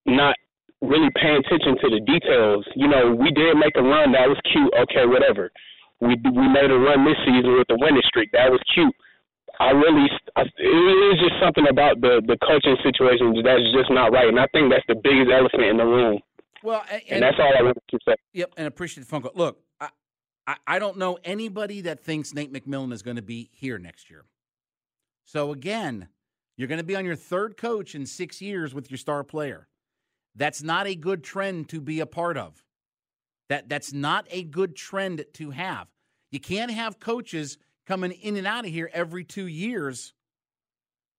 [0.05, 0.35] not
[0.83, 2.67] really paying attention to the details.
[2.75, 4.73] You know, we did make a run that was cute.
[4.85, 5.49] Okay, whatever.
[6.01, 8.31] We we made a run this season with the winning streak.
[8.33, 8.93] That was cute.
[9.61, 14.11] I really, I, it is just something about the the coaching situation that's just not
[14.11, 16.19] right, and I think that's the biggest elephant in the room.
[16.63, 18.15] Well, and, and that's all I want to say.
[18.33, 19.31] Yep, and appreciate the phone call.
[19.35, 19.89] Look, I,
[20.47, 24.09] I, I don't know anybody that thinks Nate McMillan is going to be here next
[24.09, 24.25] year.
[25.25, 26.07] So again,
[26.57, 29.67] you're going to be on your third coach in six years with your star player.
[30.35, 32.63] That's not a good trend to be a part of.
[33.49, 35.87] That that's not a good trend to have.
[36.31, 37.57] You can't have coaches
[37.91, 40.13] coming in and out of here every 2 years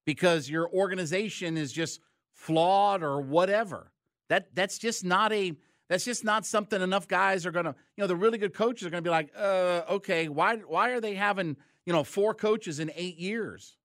[0.06, 2.00] because your organization is just
[2.32, 3.92] flawed or whatever.
[4.30, 5.52] That that's just not a
[5.90, 8.90] that's just not something enough guys are to, you know, the really good coaches are
[8.90, 12.90] to be like, "Uh, okay, why why are they having, you know, four coaches in
[12.94, 13.76] 8 years?"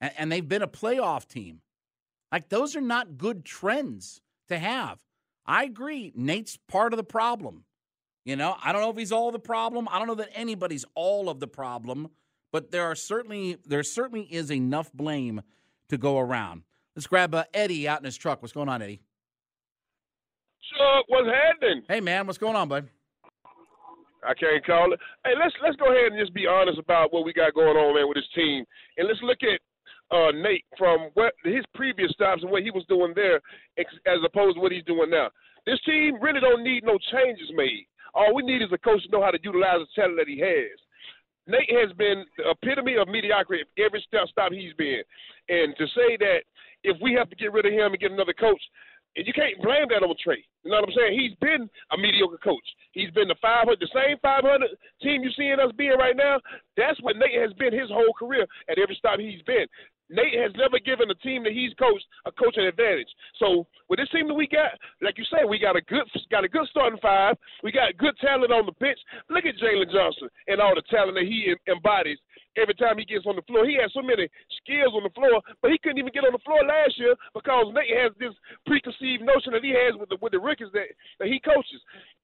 [0.00, 1.60] And, and they've been a playoff team.
[2.30, 5.00] Like those are not good trends to have.
[5.44, 6.12] I agree.
[6.14, 7.64] Nate's part of the problem.
[8.24, 9.88] You know, I don't know if he's all the problem.
[9.90, 12.08] I don't know that anybody's all of the problem,
[12.52, 15.42] but there are certainly there certainly is enough blame
[15.88, 16.62] to go around.
[16.94, 18.42] Let's grab uh, Eddie out in his truck.
[18.42, 19.00] What's going on, Eddie?
[20.70, 21.82] Chuck, what's happening?
[21.88, 22.88] Hey, man, what's going on, bud?
[24.22, 25.00] I can't call it.
[25.24, 27.94] Hey, let's let's go ahead and just be honest about what we got going on,
[27.96, 28.64] man, with this team,
[28.96, 29.58] and let's look at
[30.14, 33.40] uh, Nate from what his previous stops and what he was doing there,
[33.78, 35.28] as opposed to what he's doing now.
[35.66, 37.86] This team really don't need no changes made.
[38.14, 40.38] All we need is a coach to know how to utilize the talent that he
[40.40, 40.78] has.
[41.46, 45.02] Nate has been the epitome of mediocrity every step stop he's been,
[45.48, 46.46] and to say that
[46.84, 48.62] if we have to get rid of him and get another coach,
[49.16, 50.40] and you can't blame that on Trae.
[50.64, 51.18] You know what I'm saying?
[51.18, 52.64] He's been a mediocre coach.
[52.92, 54.70] He's been the 500, the same 500
[55.02, 56.40] team you're seeing us being right now.
[56.76, 59.66] That's what Nate has been his whole career at every stop he's been.
[60.12, 63.08] Nate has never given the team that he's coached a coaching advantage.
[63.40, 66.44] So with this team that we got, like you said, we got a good got
[66.44, 67.36] a good starting five.
[67.64, 69.00] We got good talent on the bench.
[69.32, 72.18] Look at Jalen Johnson and all the talent that he embodies
[72.56, 73.64] every time he gets on the floor.
[73.64, 74.28] He has so many
[74.60, 77.72] skills on the floor, but he couldn't even get on the floor last year because
[77.72, 81.28] Nate has this preconceived notion that he has with the with the rookies that, that
[81.28, 81.80] he coaches.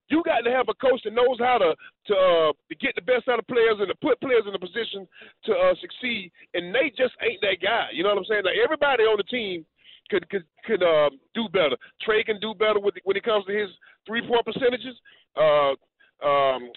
[0.09, 1.77] You got to have a coach that knows how to
[2.09, 4.59] to, uh, to get the best out of players and to put players in a
[4.59, 5.07] position
[5.45, 6.33] to uh, succeed.
[6.55, 7.89] And Nate just ain't that guy.
[7.93, 8.45] You know what I'm saying?
[8.45, 9.67] Like everybody on the team
[10.11, 11.77] could could could uh, do better.
[12.07, 13.69] Trae can do better with when it comes to his
[14.07, 14.97] three point percentages.
[15.37, 15.77] Uh,
[16.25, 16.71] um,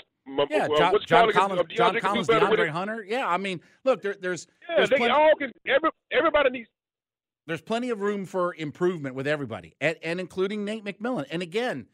[0.49, 3.03] yeah, John, John Collins, John Collins, DeAndre Hunter.
[3.07, 5.51] Yeah, I mean, look, there, there's yeah, there's they plenty, all can.
[5.67, 6.69] Every, everybody needs.
[7.47, 11.25] There's plenty of room for improvement with everybody, and, and including Nate McMillan.
[11.31, 11.87] And again,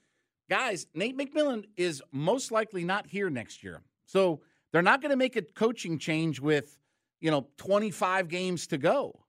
[0.50, 3.82] guys, Nate McMillan is most likely not here next year.
[4.06, 6.80] So they're not going to make a coaching change with,
[7.20, 9.20] you know, 25 games to go.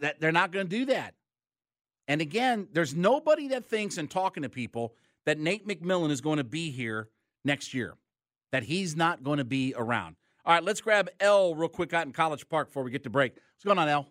[0.00, 1.14] That they're not going to do that.
[2.08, 6.38] And again, there's nobody that thinks and talking to people that Nate McMillan is going
[6.38, 7.08] to be here
[7.44, 7.94] next year.
[8.50, 10.16] That he's not going to be around.
[10.44, 13.10] All right, let's grab L real quick out in College Park before we get to
[13.10, 13.34] break.
[13.34, 14.08] What's going on, L?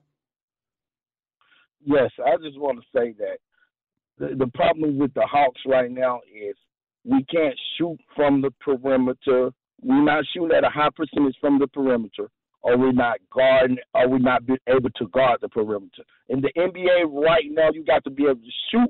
[1.83, 3.39] Yes, I just want to say that
[4.17, 6.55] the, the problem with the Hawks right now is
[7.03, 9.51] we can't shoot from the perimeter.
[9.81, 12.29] We're not shooting at a high percentage from the perimeter,
[12.61, 16.03] or we're not guarding, or we're not able to guard the perimeter.
[16.29, 18.89] In the NBA right now, you got to be able to shoot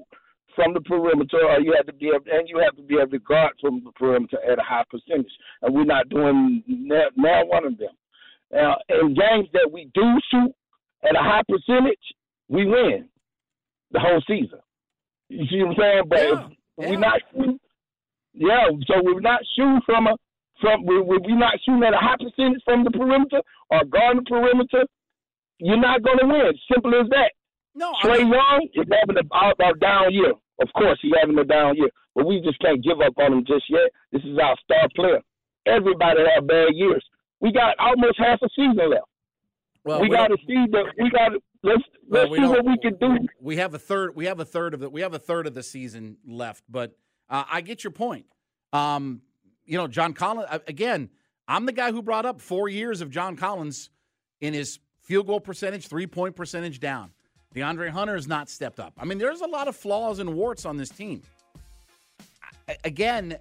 [0.56, 3.12] from the perimeter, or you have to be able, and you have to be able
[3.12, 5.32] to guard from the perimeter at a high percentage.
[5.62, 7.94] And we're not doing now one of them.
[8.52, 10.54] Now, in games that we do shoot
[11.04, 11.96] at a high percentage,
[12.50, 13.08] we win
[13.92, 14.60] the whole season.
[15.32, 16.04] You see what I'm saying?
[16.10, 16.90] But yeah, yeah.
[16.90, 17.22] we're not,
[18.34, 18.68] yeah.
[18.88, 20.16] So we're not shooting from a
[20.60, 24.30] from we we're not shooting at a high percentage from the perimeter or guarding the
[24.30, 24.84] perimeter.
[25.58, 26.52] You're not going to win.
[26.72, 27.32] Simple as that.
[27.76, 30.34] No, Trae I Young is having a, a down year.
[30.60, 33.46] Of course, he's having a down year, but we just can't give up on him
[33.48, 33.90] just yet.
[34.12, 35.22] This is our star player.
[35.66, 37.04] everybody have bad years.
[37.40, 39.08] We got almost half a season left.
[39.86, 40.92] Well, we, we got to see the.
[41.00, 41.32] We got
[41.64, 43.28] let's let's we see what we can do.
[43.40, 44.16] We have a third.
[44.16, 44.90] We have a third of the.
[44.90, 46.64] We have a third of the season left.
[46.70, 46.96] But
[47.30, 48.26] uh, I get your point.
[48.74, 49.22] Um,
[49.66, 50.50] you know, John Collins.
[50.68, 51.10] Again,
[51.48, 53.90] I'm the guy who brought up four years of John Collins
[54.40, 57.12] in his field goal percentage, three point percentage down.
[57.56, 58.94] DeAndre Hunter has not stepped up.
[58.98, 61.22] I mean, there's a lot of flaws and warts on this team.
[62.86, 63.38] Again,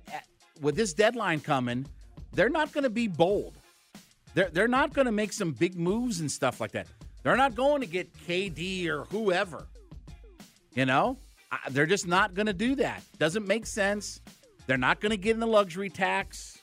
[0.61, 1.87] with this deadline coming,
[2.33, 3.57] they're not going to be bold.
[4.35, 6.87] They're they're not going to make some big moves and stuff like that.
[7.23, 9.67] They're not going to get KD or whoever.
[10.75, 11.19] You know,
[11.71, 13.03] they're just not going to do that.
[13.19, 14.21] Doesn't make sense.
[14.67, 16.59] They're not going to get in the luxury tax.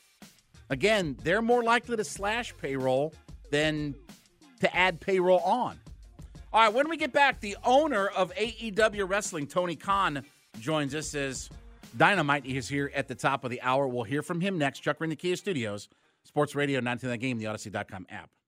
[0.69, 3.13] Again, they're more likely to slash payroll
[3.51, 3.95] than
[4.61, 5.79] to add payroll on.
[6.53, 10.23] All right, when we get back, the owner of AEW Wrestling, Tony Khan,
[10.59, 11.49] joins us as
[11.95, 13.87] Dynamite is here at the top of the hour.
[13.87, 14.79] We'll hear from him next.
[14.79, 15.89] Chuck, in the Kia Studios,
[16.23, 18.29] Sports Radio 19 That Game, the Audacy.com app.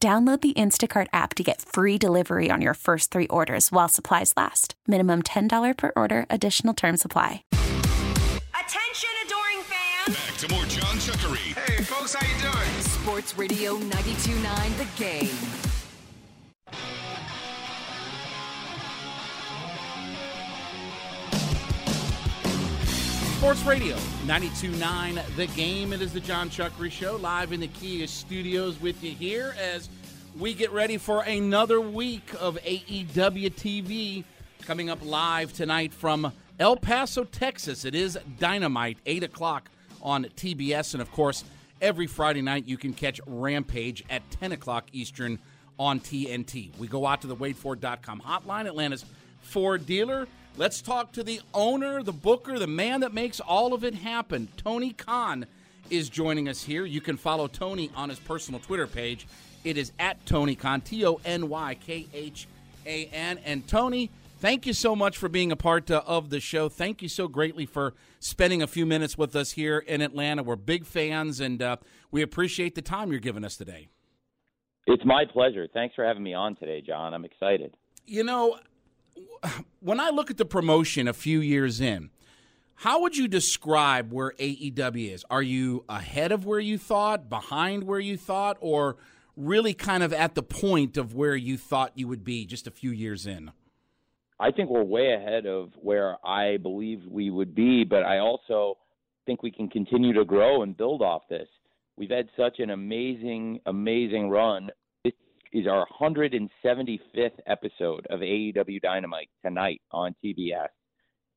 [0.00, 4.32] Download the Instacart app to get free delivery on your first three orders while supplies
[4.36, 4.76] last.
[4.86, 7.42] Minimum $10 per order, additional term supply.
[7.52, 10.14] Attention, adoring fans!
[10.14, 11.52] Back to more John Chuckery.
[11.52, 12.80] Hey, folks, how you doing?
[12.80, 15.36] Sports Radio 92.9 The Game.
[23.38, 23.94] Sports Radio
[24.26, 25.92] 92.9 The Game.
[25.92, 29.88] It is the John Chuckery Show live in the Kia studios with you here as
[30.36, 34.24] we get ready for another week of AEW TV
[34.62, 37.84] coming up live tonight from El Paso, Texas.
[37.84, 39.70] It is Dynamite, 8 o'clock
[40.02, 40.94] on TBS.
[40.94, 41.44] And of course,
[41.80, 45.38] every Friday night you can catch Rampage at 10 o'clock Eastern
[45.78, 46.76] on TNT.
[46.76, 49.04] We go out to the WadeFord.com hotline, Atlanta's
[49.42, 50.26] Ford dealer.
[50.58, 54.48] Let's talk to the owner, the booker, the man that makes all of it happen.
[54.56, 55.46] Tony Khan
[55.88, 56.84] is joining us here.
[56.84, 59.28] You can follow Tony on his personal Twitter page.
[59.62, 62.48] It is at Tony Khan, T O N Y K H
[62.84, 63.38] A N.
[63.44, 66.68] And Tony, thank you so much for being a part uh, of the show.
[66.68, 70.42] Thank you so greatly for spending a few minutes with us here in Atlanta.
[70.42, 71.76] We're big fans, and uh,
[72.10, 73.86] we appreciate the time you're giving us today.
[74.88, 75.68] It's my pleasure.
[75.72, 77.14] Thanks for having me on today, John.
[77.14, 77.76] I'm excited.
[78.06, 78.58] You know,
[79.80, 82.10] when I look at the promotion a few years in,
[82.74, 85.24] how would you describe where AEW is?
[85.30, 88.96] Are you ahead of where you thought, behind where you thought, or
[89.36, 92.70] really kind of at the point of where you thought you would be just a
[92.70, 93.50] few years in?
[94.40, 98.78] I think we're way ahead of where I believe we would be, but I also
[99.26, 101.48] think we can continue to grow and build off this.
[101.96, 104.70] We've had such an amazing, amazing run.
[105.50, 110.68] Is our 175th episode of AEW Dynamite tonight on TBS.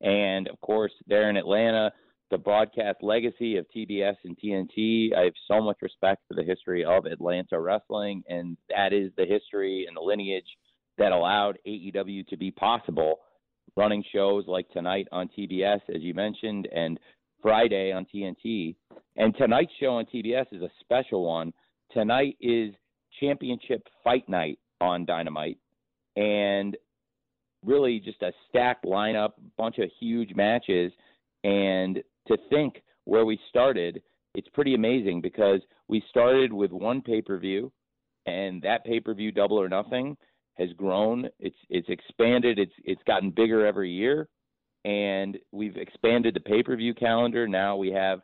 [0.02, 1.90] And of course, there in Atlanta,
[2.30, 5.16] the broadcast legacy of TBS and TNT.
[5.16, 9.24] I have so much respect for the history of Atlanta wrestling, and that is the
[9.24, 10.58] history and the lineage
[10.98, 13.20] that allowed AEW to be possible.
[13.76, 17.00] Running shows like tonight on TBS, as you mentioned, and
[17.40, 18.76] Friday on TNT.
[19.16, 21.52] And tonight's show on TBS is a special one.
[21.92, 22.74] Tonight is
[23.20, 25.58] championship fight night on Dynamite.
[26.16, 26.76] And
[27.64, 30.92] really just a stacked lineup, bunch of huge matches.
[31.44, 34.02] And to think where we started,
[34.34, 37.72] it's pretty amazing because we started with one pay per view,
[38.26, 40.16] and that pay per view, Double or Nothing,
[40.54, 41.28] has grown.
[41.38, 42.58] It's it's expanded.
[42.58, 44.28] It's it's gotten bigger every year,
[44.84, 47.46] and we've expanded the pay per view calendar.
[47.46, 48.20] Now we have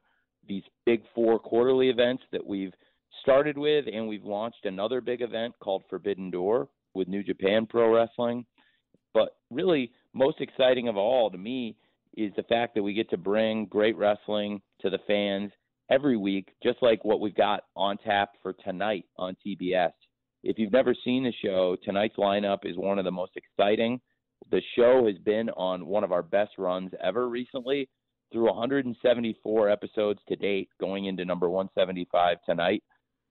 [0.47, 2.73] these big four quarterly events that we've
[3.21, 7.95] started with, and we've launched another big event called Forbidden Door with New Japan Pro
[7.95, 8.45] Wrestling.
[9.15, 11.77] But really, most exciting of all to me
[12.17, 15.53] is the fact that we get to bring great wrestling to the fans
[15.91, 19.93] every week, just like what we've got on tap for tonight on TBS.
[20.43, 24.01] If you've never seen the show, tonight's lineup is one of the most exciting.
[24.51, 27.89] The show has been on one of our best runs ever recently
[28.33, 32.83] through 174 episodes to date, going into number 175 tonight.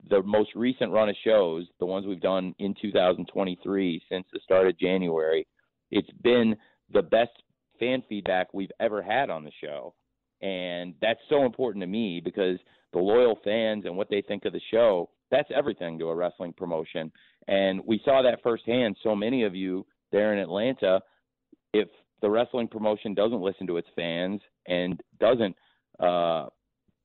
[0.09, 4.67] The most recent run of shows, the ones we've done in 2023 since the start
[4.67, 5.47] of January,
[5.91, 6.55] it's been
[6.93, 7.31] the best
[7.79, 9.93] fan feedback we've ever had on the show.
[10.41, 12.59] And that's so important to me because
[12.93, 16.53] the loyal fans and what they think of the show, that's everything to a wrestling
[16.53, 17.11] promotion.
[17.47, 18.97] And we saw that firsthand.
[19.03, 21.01] So many of you there in Atlanta,
[21.73, 21.87] if
[22.21, 25.55] the wrestling promotion doesn't listen to its fans and doesn't
[25.99, 26.47] uh,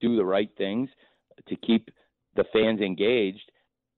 [0.01, 0.89] do the right things
[1.49, 1.91] to keep
[2.37, 3.51] the fans engaged,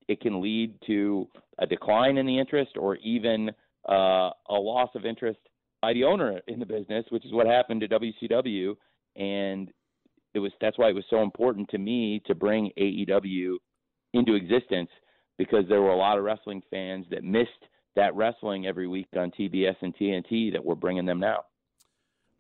[0.09, 1.29] it can lead to
[1.59, 3.51] a decline in the interest or even
[3.89, 5.39] uh, a loss of interest
[5.81, 8.75] by the owner in the business, which is what happened to WCW.
[9.17, 9.71] And
[10.35, 13.57] it was that's why it was so important to me to bring AEW
[14.13, 14.91] into existence
[15.39, 17.51] because there were a lot of wrestling fans that missed
[17.97, 21.45] that wrestling every week on TBS and TNT that we're bringing them now.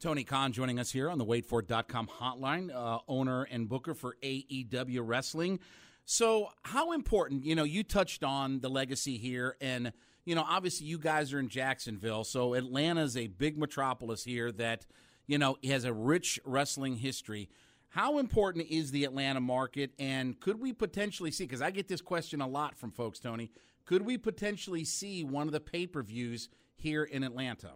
[0.01, 5.01] Tony Khan joining us here on the WadeFord.com hotline, uh, owner and booker for AEW
[5.03, 5.61] Wrestling.
[6.05, 9.93] So, how important, you know, you touched on the legacy here, and,
[10.27, 14.53] you know, obviously you guys are in Jacksonville, so Atlanta is a big metropolis here
[14.53, 14.85] that,
[15.27, 17.49] you know, has a rich wrestling history.
[17.89, 22.03] How important is the Atlanta market, and could we potentially see, because I get this
[22.03, 23.51] question a lot from folks, Tony,
[23.87, 27.71] could we potentially see one of the pay per views here in Atlanta?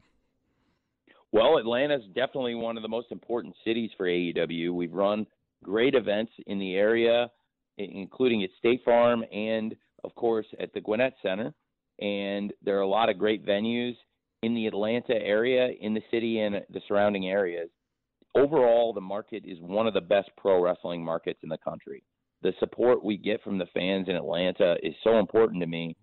[1.33, 4.73] Well, Atlanta is definitely one of the most important cities for AEW.
[4.73, 5.27] We've run
[5.63, 7.31] great events in the area,
[7.77, 9.75] including at State Farm and,
[10.05, 11.53] of course, at the Gwinnett Center.
[12.01, 13.95] And there are a lot of great venues
[14.43, 17.69] in the Atlanta area, in the city, and the surrounding areas.
[18.35, 22.03] Overall, the market is one of the best pro wrestling markets in the country
[22.43, 25.97] the support we get from the fans in Atlanta is so important to me.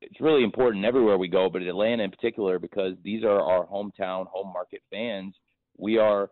[0.00, 4.26] It's really important everywhere we go, but Atlanta in particular because these are our hometown,
[4.26, 5.34] home market fans.
[5.76, 6.30] We are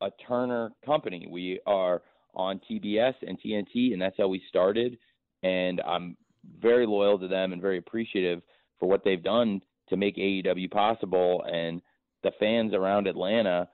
[0.00, 1.26] a Turner company.
[1.28, 2.02] We are
[2.34, 4.98] on TBS and TNT, and that's how we started.
[5.42, 6.16] And I'm
[6.60, 8.42] very loyal to them and very appreciative
[8.78, 11.44] for what they've done to make AEW possible.
[11.50, 11.82] And
[12.22, 13.68] the fans around Atlanta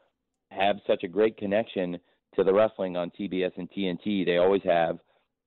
[0.50, 1.98] have such a great connection
[2.36, 4.24] to the wrestling on TBS and TNT.
[4.24, 4.98] They always have,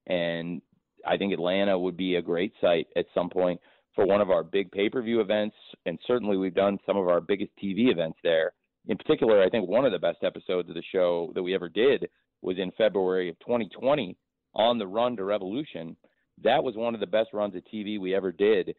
[0.05, 0.61] and
[1.05, 3.59] I think Atlanta would be a great site at some point
[3.97, 5.55] for one of our big pay-per-view events,
[5.87, 8.53] and certainly we've done some of our biggest TV events there.
[8.87, 11.67] In particular, I think one of the best episodes of the show that we ever
[11.67, 12.07] did
[12.43, 14.15] was in February of 2020
[14.53, 15.97] on the Run to Revolution.
[16.43, 18.75] That was one of the best runs of TV we ever did,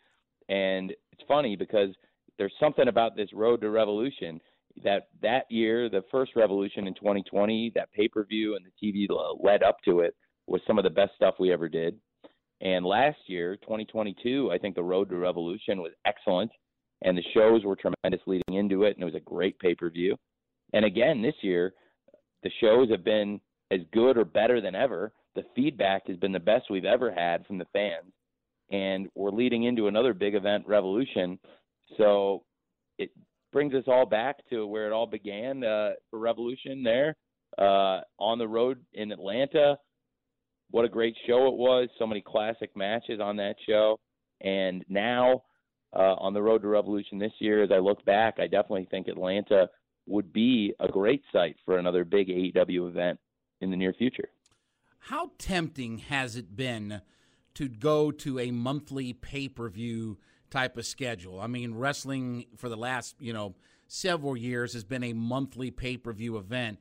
[0.48, 1.88] and it's funny because
[2.38, 4.40] there's something about this Road to Revolution
[4.84, 9.08] that that year, the first Revolution in 2020, that pay per view and the TV
[9.42, 10.14] led up to it
[10.46, 11.98] was some of the best stuff we ever did.
[12.60, 16.50] And last year, 2022, I think the Road to Revolution was excellent,
[17.02, 19.90] and the shows were tremendous leading into it, and it was a great pay per
[19.90, 20.16] view.
[20.72, 21.74] And again, this year,
[22.42, 23.40] the shows have been
[23.70, 25.12] as good or better than ever.
[25.34, 28.12] The feedback has been the best we've ever had from the fans,
[28.72, 31.38] and we're leading into another big event, Revolution.
[31.96, 32.42] So
[32.98, 33.10] it
[33.52, 37.16] brings us all back to where it all began uh, for Revolution there
[37.56, 39.78] uh, on the road in Atlanta.
[40.70, 41.88] What a great show it was!
[41.98, 43.98] So many classic matches on that show,
[44.40, 45.42] and now
[45.94, 49.08] uh, on the road to Revolution this year, as I look back, I definitely think
[49.08, 49.68] Atlanta
[50.06, 53.18] would be a great site for another big AEW event
[53.60, 54.28] in the near future.
[54.98, 57.02] How tempting has it been
[57.54, 60.18] to go to a monthly pay per view?
[60.50, 61.40] type of schedule.
[61.40, 63.54] I mean, wrestling for the last, you know,
[63.86, 66.78] several years has been a monthly pay-per-view event.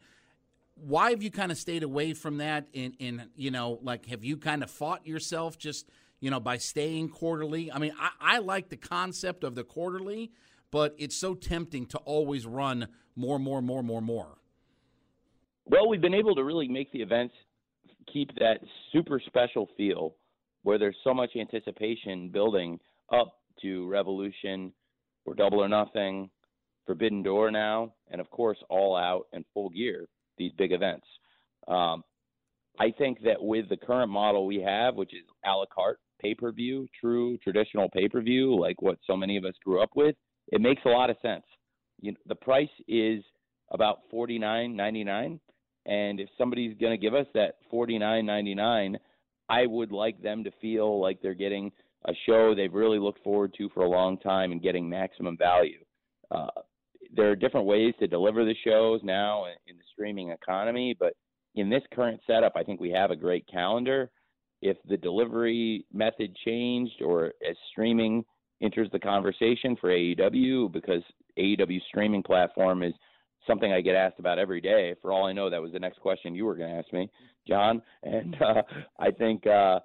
[0.80, 4.23] Why have you kind of stayed away from that in in, you know, like have
[4.23, 7.71] you kind of fought yourself just, you know, by staying quarterly?
[7.71, 10.32] I mean, I, I like the concept of the quarterly,
[10.71, 14.38] but it's so tempting to always run more, more, more, more, more.
[15.65, 17.34] Well, we've been able to really make the events
[18.11, 18.59] keep that
[18.93, 20.15] super special feel
[20.63, 22.80] where there's so much anticipation building
[23.11, 24.71] up to Revolution
[25.25, 26.30] or Double or Nothing,
[26.86, 30.07] Forbidden Door now, and of course All Out and Full Gear,
[30.38, 31.06] these big events.
[31.68, 32.04] Um,
[32.80, 36.36] I think that with the current model we have, which is a la carte pay
[36.36, 39.92] per view, true traditional pay per view, like what so many of us grew up
[39.96, 40.16] with,
[40.52, 41.44] it makes a lot of sense.
[42.00, 43.24] You know, the price is
[43.72, 45.40] about forty nine ninety nine,
[45.86, 48.98] and if somebody's going to give us that forty nine ninety nine,
[49.50, 51.72] I would like them to feel like they're getting
[52.06, 55.80] a show they've really looked forward to for a long time and getting maximum value.
[56.30, 56.48] Uh,
[57.18, 61.13] there are different ways to deliver the shows now in the streaming economy, but
[61.55, 64.09] in this current setup, I think we have a great calendar.
[64.61, 68.24] If the delivery method changed or as streaming
[68.61, 71.01] enters the conversation for AEW, because
[71.38, 72.93] AEW streaming platform is
[73.45, 74.95] something I get asked about every day.
[75.01, 77.09] For all I know, that was the next question you were going to ask me,
[77.47, 77.82] John.
[78.03, 78.61] And uh,
[78.99, 79.80] I think uh,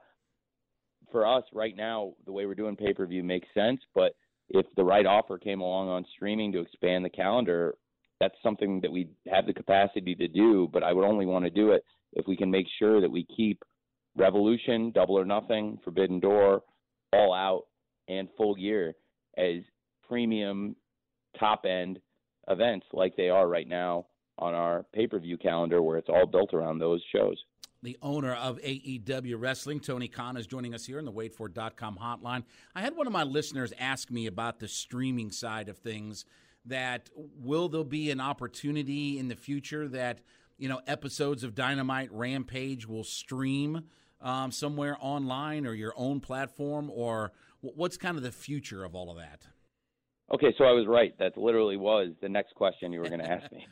[1.11, 3.81] for us right now, the way we're doing pay per view makes sense.
[3.95, 4.15] But
[4.53, 7.75] if the right offer came along on streaming to expand the calendar,
[8.21, 11.51] that's something that we have the capacity to do, but I would only want to
[11.51, 13.63] do it if we can make sure that we keep
[14.15, 16.63] Revolution, Double or Nothing, Forbidden Door,
[17.13, 17.65] All Out,
[18.09, 18.95] and Full Gear
[19.39, 19.63] as
[20.07, 20.77] premium
[21.41, 21.99] top end
[22.49, 24.07] events like they are right now
[24.43, 27.37] on our pay per view calendar, where it's all built around those shows.
[27.83, 32.45] The owner of AEW Wrestling, Tony Khan, is joining us here in the WadeFord.com hotline.
[32.77, 36.25] I had one of my listeners ask me about the streaming side of things.
[36.65, 40.21] That will there be an opportunity in the future that
[40.59, 43.85] you know episodes of Dynamite Rampage will stream
[44.21, 49.11] um, somewhere online or your own platform, or what's kind of the future of all
[49.11, 49.49] of that?
[50.33, 51.17] Okay, so I was right.
[51.19, 53.67] That literally was the next question you were going to ask me.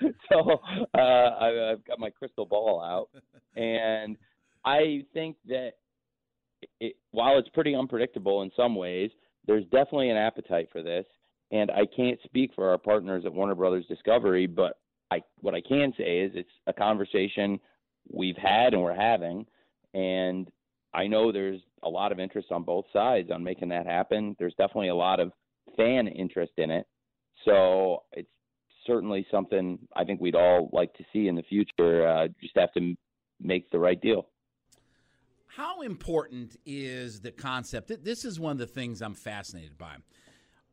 [0.32, 0.60] so
[0.94, 3.10] uh, I, I've got my crystal ball out,
[3.56, 4.16] and
[4.64, 5.74] I think that
[6.80, 9.10] it, while it's pretty unpredictable in some ways,
[9.46, 11.06] there's definitely an appetite for this.
[11.50, 15.62] And I can't speak for our partners at Warner Brothers Discovery, but I what I
[15.62, 17.58] can say is it's a conversation
[18.12, 19.46] we've had and we're having,
[19.94, 20.50] and
[20.92, 24.36] I know there's a lot of interest on both sides on making that happen.
[24.38, 25.32] There's definitely a lot of
[25.78, 26.86] fan interest in it.
[27.46, 28.28] So it's
[28.86, 32.06] certainly something I think we'd all like to see in the future.
[32.06, 32.94] Uh, just have to
[33.40, 34.28] make the right deal.
[35.46, 38.04] How important is the concept?
[38.04, 39.96] This is one of the things I'm fascinated by.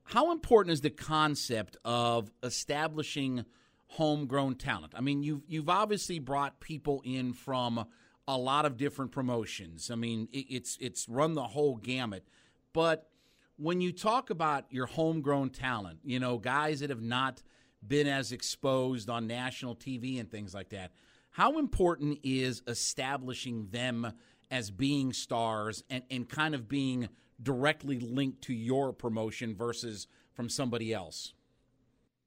[0.03, 3.45] How important is the concept of establishing
[3.87, 4.93] homegrown talent?
[4.95, 7.85] I mean, you've you've obviously brought people in from
[8.27, 9.89] a lot of different promotions.
[9.89, 12.27] I mean, it's it's run the whole gamut.
[12.73, 13.09] But
[13.57, 17.41] when you talk about your homegrown talent, you know, guys that have not
[17.85, 20.91] been as exposed on national TV and things like that,
[21.31, 24.11] how important is establishing them
[24.51, 27.09] as being stars and, and kind of being
[27.41, 31.33] directly linked to your promotion versus from somebody else?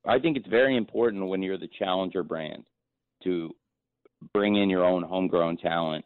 [0.07, 2.65] I think it's very important when you're the challenger brand
[3.25, 3.55] to
[4.33, 6.05] bring in your own homegrown talent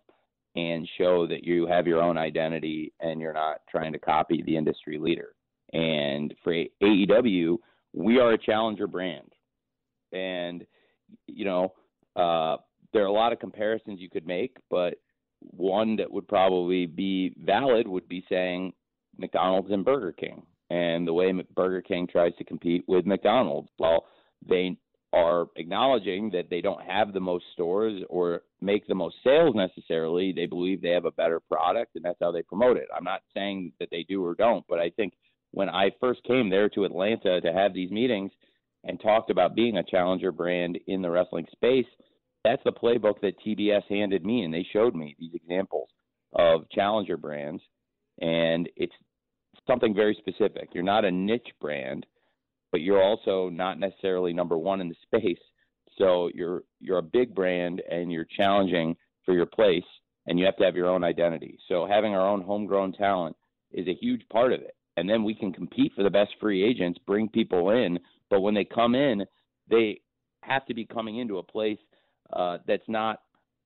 [0.54, 4.56] and show that you have your own identity and you're not trying to copy the
[4.56, 5.34] industry leader.
[5.72, 7.56] And for AEW,
[7.94, 9.32] we are a challenger brand.
[10.12, 10.66] And,
[11.26, 11.72] you know,
[12.16, 12.58] uh,
[12.92, 14.94] there are a lot of comparisons you could make, but
[15.40, 18.72] one that would probably be valid would be saying
[19.18, 23.68] McDonald's and Burger King and the way Burger King tries to compete with McDonald's.
[23.78, 24.06] Well,
[24.46, 24.76] they
[25.12, 30.32] are acknowledging that they don't have the most stores or make the most sales necessarily.
[30.32, 32.88] They believe they have a better product, and that's how they promote it.
[32.96, 35.12] I'm not saying that they do or don't, but I think
[35.50, 38.32] when I first came there to Atlanta to have these meetings
[38.84, 41.86] and talked about being a challenger brand in the wrestling space,
[42.42, 45.88] that's the playbook that TBS handed me, and they showed me these examples
[46.32, 47.62] of challenger brands,
[48.20, 48.94] and it's
[49.66, 50.70] something very specific.
[50.72, 52.06] You're not a niche brand
[52.72, 55.38] but you're also not necessarily number one in the space.
[55.98, 59.84] So you're you're a big brand and you're challenging for your place
[60.26, 61.58] and you have to have your own identity.
[61.68, 63.36] So having our own homegrown talent
[63.72, 64.74] is a huge part of it.
[64.96, 67.98] And then we can compete for the best free agents, bring people in,
[68.30, 69.24] but when they come in,
[69.70, 70.00] they
[70.42, 71.78] have to be coming into a place
[72.32, 73.20] uh, that's not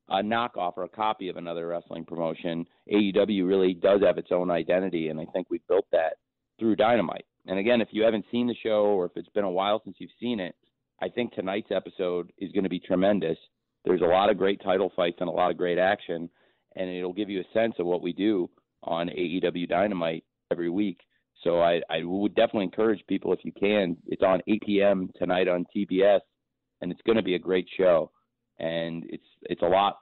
[0.09, 2.65] a knockoff or a copy of another wrestling promotion.
[2.93, 6.15] AEW really does have its own identity, and I think we built that
[6.59, 7.27] through Dynamite.
[7.47, 9.97] And again, if you haven't seen the show or if it's been a while since
[9.99, 10.55] you've seen it,
[11.01, 13.39] I think tonight's episode is going to be tremendous.
[13.85, 16.29] There's a lot of great title fights and a lot of great action,
[16.75, 18.51] and it'll give you a sense of what we do
[18.83, 21.01] on AEW Dynamite every week.
[21.45, 23.97] So I, I would definitely encourage people if you can.
[24.07, 25.11] It's on 8 p.m.
[25.17, 26.21] tonight on TBS,
[26.81, 28.11] and it's going to be a great show.
[28.59, 29.99] And it's it's a lot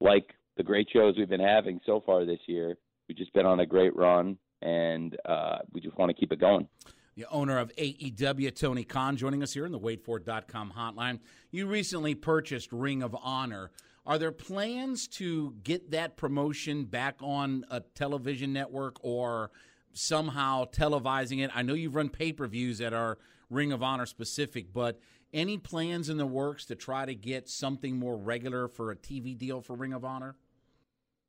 [0.00, 2.76] like the great shows we've been having so far this year.
[3.08, 6.40] We've just been on a great run, and uh, we just want to keep it
[6.40, 6.68] going.
[7.16, 11.18] The owner of AEW, Tony Khan, joining us here in the WadeFord.com hotline.
[11.50, 13.70] You recently purchased Ring of Honor.
[14.06, 19.50] Are there plans to get that promotion back on a television network or
[19.92, 21.50] somehow televising it?
[21.54, 23.18] I know you've run pay per views that are
[23.50, 25.00] Ring of Honor specific, but
[25.32, 29.36] any plans in the works to try to get something more regular for a TV
[29.36, 30.36] deal for Ring of Honor?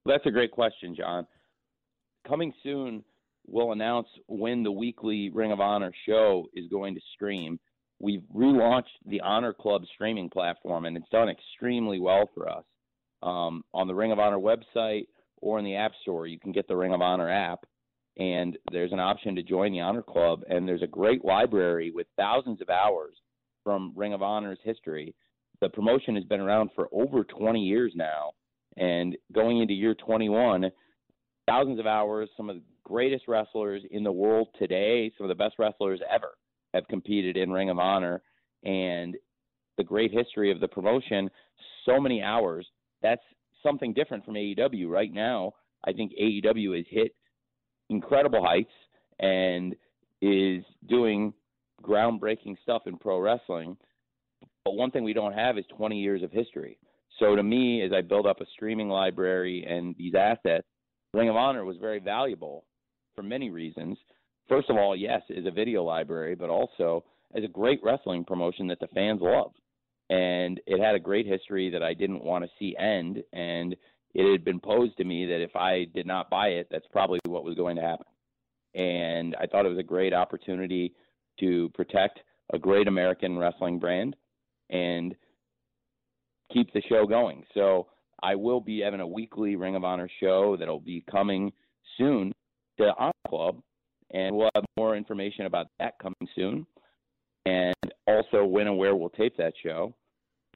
[0.05, 1.27] That's a great question, John.
[2.27, 3.03] Coming soon,
[3.47, 7.59] we'll announce when the weekly Ring of Honor show is going to stream.
[7.99, 12.63] We've relaunched the Honor Club streaming platform, and it's done extremely well for us.
[13.21, 15.07] Um, on the Ring of Honor website
[15.41, 17.65] or in the App Store, you can get the Ring of Honor app,
[18.17, 22.07] and there's an option to join the Honor Club, and there's a great library with
[22.17, 23.15] thousands of hours
[23.63, 25.13] from Ring of Honor's history.
[25.61, 28.31] The promotion has been around for over 20 years now,
[28.77, 30.71] and going into year 21,
[31.47, 35.43] thousands of hours, some of the greatest wrestlers in the world today, some of the
[35.43, 36.31] best wrestlers ever
[36.73, 38.21] have competed in Ring of Honor.
[38.63, 39.15] and
[39.77, 41.29] the great history of the promotion,
[41.85, 42.67] so many hours.
[43.01, 43.21] That's
[43.63, 45.53] something different from AEW right now.
[45.85, 47.13] I think AEW has hit
[47.89, 48.73] incredible heights
[49.19, 49.73] and
[50.21, 51.33] is doing
[51.81, 53.77] groundbreaking stuff in pro wrestling.
[54.65, 56.77] But one thing we don't have is 20 years of history.
[57.17, 60.67] So to me, as I build up a streaming library and these assets,
[61.13, 62.65] Ring of Honor was very valuable
[63.19, 63.97] for many reasons.
[64.47, 67.03] First of all, yes, as a video library, but also
[67.35, 69.51] as a great wrestling promotion that the fans love.
[70.09, 73.21] And it had a great history that I didn't want to see end.
[73.33, 73.75] And
[74.13, 77.19] it had been posed to me that if I did not buy it, that's probably
[77.25, 78.05] what was going to happen.
[78.73, 80.93] And I thought it was a great opportunity
[81.41, 82.21] to protect
[82.53, 84.15] a great American wrestling brand
[84.69, 85.13] and
[86.53, 87.43] keep the show going.
[87.53, 87.87] So
[88.23, 91.51] I will be having a weekly Ring of Honor show that'll be coming
[91.97, 92.33] soon
[92.85, 93.61] to Honor Club,
[94.11, 96.65] and we'll have more information about that coming soon,
[97.45, 97.75] and
[98.07, 99.93] also when and where we'll tape that show.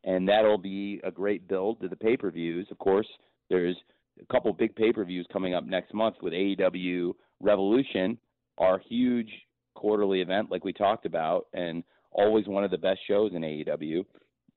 [0.05, 2.67] And that'll be a great build to the pay per views.
[2.71, 3.07] Of course,
[3.49, 3.75] there's
[4.21, 8.17] a couple big pay per views coming up next month with AEW Revolution,
[8.57, 9.29] our huge
[9.75, 14.05] quarterly event, like we talked about, and always one of the best shows in AEW.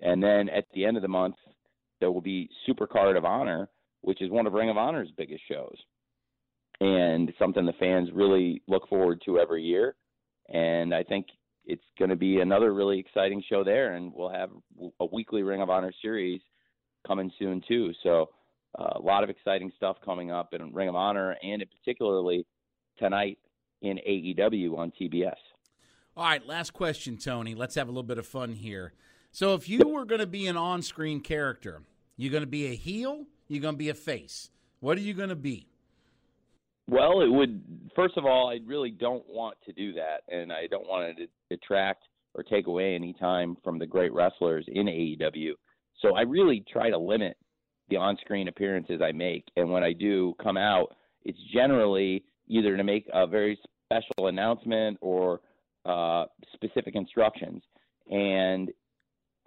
[0.01, 1.37] And then at the end of the month,
[2.01, 3.69] there will be Supercard of Honor,
[4.03, 5.77] which is one of Ring of Honor's biggest shows,
[6.81, 9.95] and something the fans really look forward to every year.
[10.49, 11.27] And I think
[11.65, 14.51] it's going to be another really exciting show there, and we'll have
[15.01, 16.41] a weekly Ring of Honor series
[17.07, 17.93] coming soon too.
[18.03, 18.31] So
[18.79, 22.47] uh, a lot of exciting stuff coming up in Ring of Honor, and particularly
[22.99, 23.39] tonight
[23.83, 25.35] in AEW on TBS.
[26.17, 27.55] All right, last question, Tony.
[27.55, 28.95] Let's have a little bit of fun here.
[29.33, 31.83] So, if you were going to be an on screen character,
[32.17, 34.51] you're going to be a heel, you're going to be a face.
[34.81, 35.69] What are you going to be?
[36.89, 40.67] Well, it would, first of all, I really don't want to do that, and I
[40.69, 45.53] don't want to detract or take away any time from the great wrestlers in AEW.
[46.01, 47.37] So, I really try to limit
[47.89, 49.45] the on screen appearances I make.
[49.57, 54.99] And when I do come out, it's generally either to make a very special announcement
[55.01, 55.41] or
[55.85, 57.63] uh, specific instructions.
[58.11, 58.71] And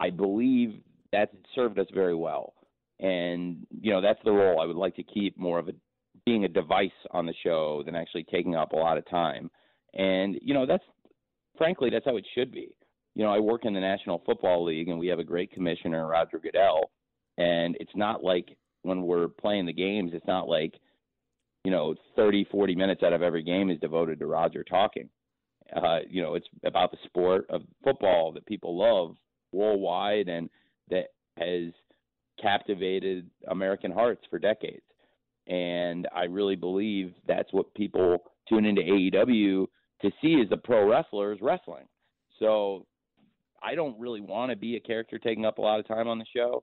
[0.00, 0.80] I believe
[1.12, 2.54] that's served us very well.
[2.98, 5.72] And, you know, that's the role I would like to keep more of a
[6.30, 9.50] being a device on the show than actually taking up a lot of time.
[9.94, 10.84] And, you know, that's
[11.58, 12.68] frankly, that's how it should be.
[13.16, 16.06] You know, I work in the National Football League and we have a great commissioner,
[16.06, 16.92] Roger Goodell.
[17.36, 20.74] And it's not like when we're playing the games, it's not like,
[21.64, 25.08] you know, 30, 40 minutes out of every game is devoted to Roger talking.
[25.74, 29.16] Uh, you know, it's about the sport of football that people love
[29.50, 30.48] worldwide and
[30.90, 31.08] that
[31.38, 31.72] has
[32.40, 34.82] captivated American hearts for decades.
[35.46, 39.66] And I really believe that's what people tune into AEW
[40.02, 41.86] to see is the pro wrestlers wrestling.
[42.38, 42.86] So
[43.62, 46.18] I don't really want to be a character taking up a lot of time on
[46.18, 46.62] the show.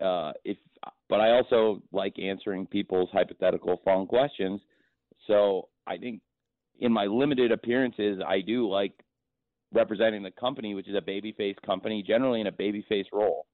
[0.00, 0.56] Uh, if,
[1.08, 4.60] but I also like answering people's hypothetical phone questions.
[5.26, 6.20] So I think
[6.80, 8.92] in my limited appearances, I do like
[9.72, 13.46] representing the company, which is a babyface company, generally in a babyface role.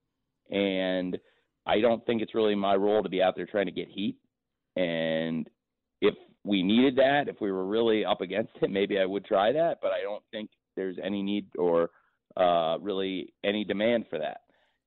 [0.51, 1.19] And
[1.67, 4.17] I don't think it's really my role to be out there trying to get heat.
[4.77, 5.49] And
[6.01, 6.15] if
[6.45, 9.79] we needed that, if we were really up against it, maybe I would try that.
[9.81, 11.91] But I don't think there's any need or
[12.37, 14.41] uh, really any demand for that.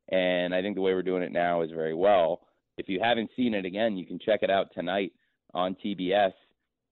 [0.09, 2.41] And I think the way we're doing it now is very well.
[2.77, 5.13] If you haven't seen it again, you can check it out tonight
[5.53, 6.33] on TBS.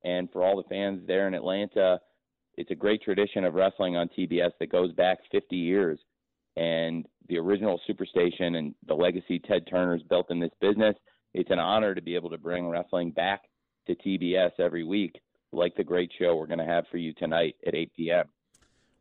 [0.03, 1.99] And for all the fans there in Atlanta,
[2.57, 5.99] it's a great tradition of wrestling on TBS that goes back 50 years.
[6.55, 10.95] And the original Superstation and the legacy Ted Turner's built in this business,
[11.33, 13.43] it's an honor to be able to bring wrestling back
[13.87, 15.19] to TBS every week,
[15.51, 18.25] like the great show we're going to have for you tonight at 8 p.m.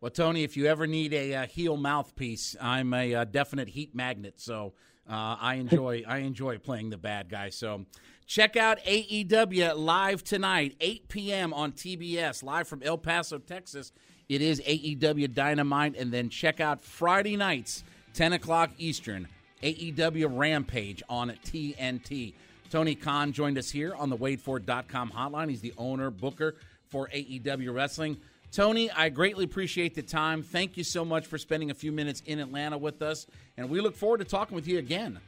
[0.00, 3.94] Well, Tony, if you ever need a, a heel mouthpiece, I'm a, a, definite heat
[3.94, 4.40] magnet.
[4.40, 4.72] So
[5.08, 7.50] uh, I enjoy I enjoy playing the bad guy.
[7.50, 7.86] So
[8.26, 11.54] check out AEW live tonight, 8 p.m.
[11.54, 13.92] on TBS, live from El Paso, Texas.
[14.28, 19.28] It is AEW Dynamite, and then check out Friday nights, 10 o'clock Eastern,
[19.62, 22.34] AEW Rampage on TNT.
[22.70, 25.50] Tony Khan joined us here on the WadeFord.com hotline.
[25.50, 26.56] He's the owner, booker
[26.88, 28.16] for AEW Wrestling.
[28.50, 30.42] Tony, I greatly appreciate the time.
[30.42, 33.80] Thank you so much for spending a few minutes in Atlanta with us, and we
[33.80, 35.18] look forward to talking with you again.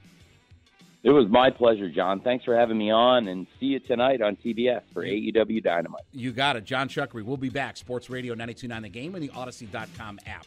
[1.02, 2.20] It was my pleasure, John.
[2.20, 6.04] Thanks for having me on, and see you tonight on TBS for AEW Dynamite.
[6.12, 6.64] You got it.
[6.64, 7.22] John Chuckery.
[7.22, 7.76] We'll be back.
[7.76, 10.46] Sports Radio 929 The Game and the Audacy.com app.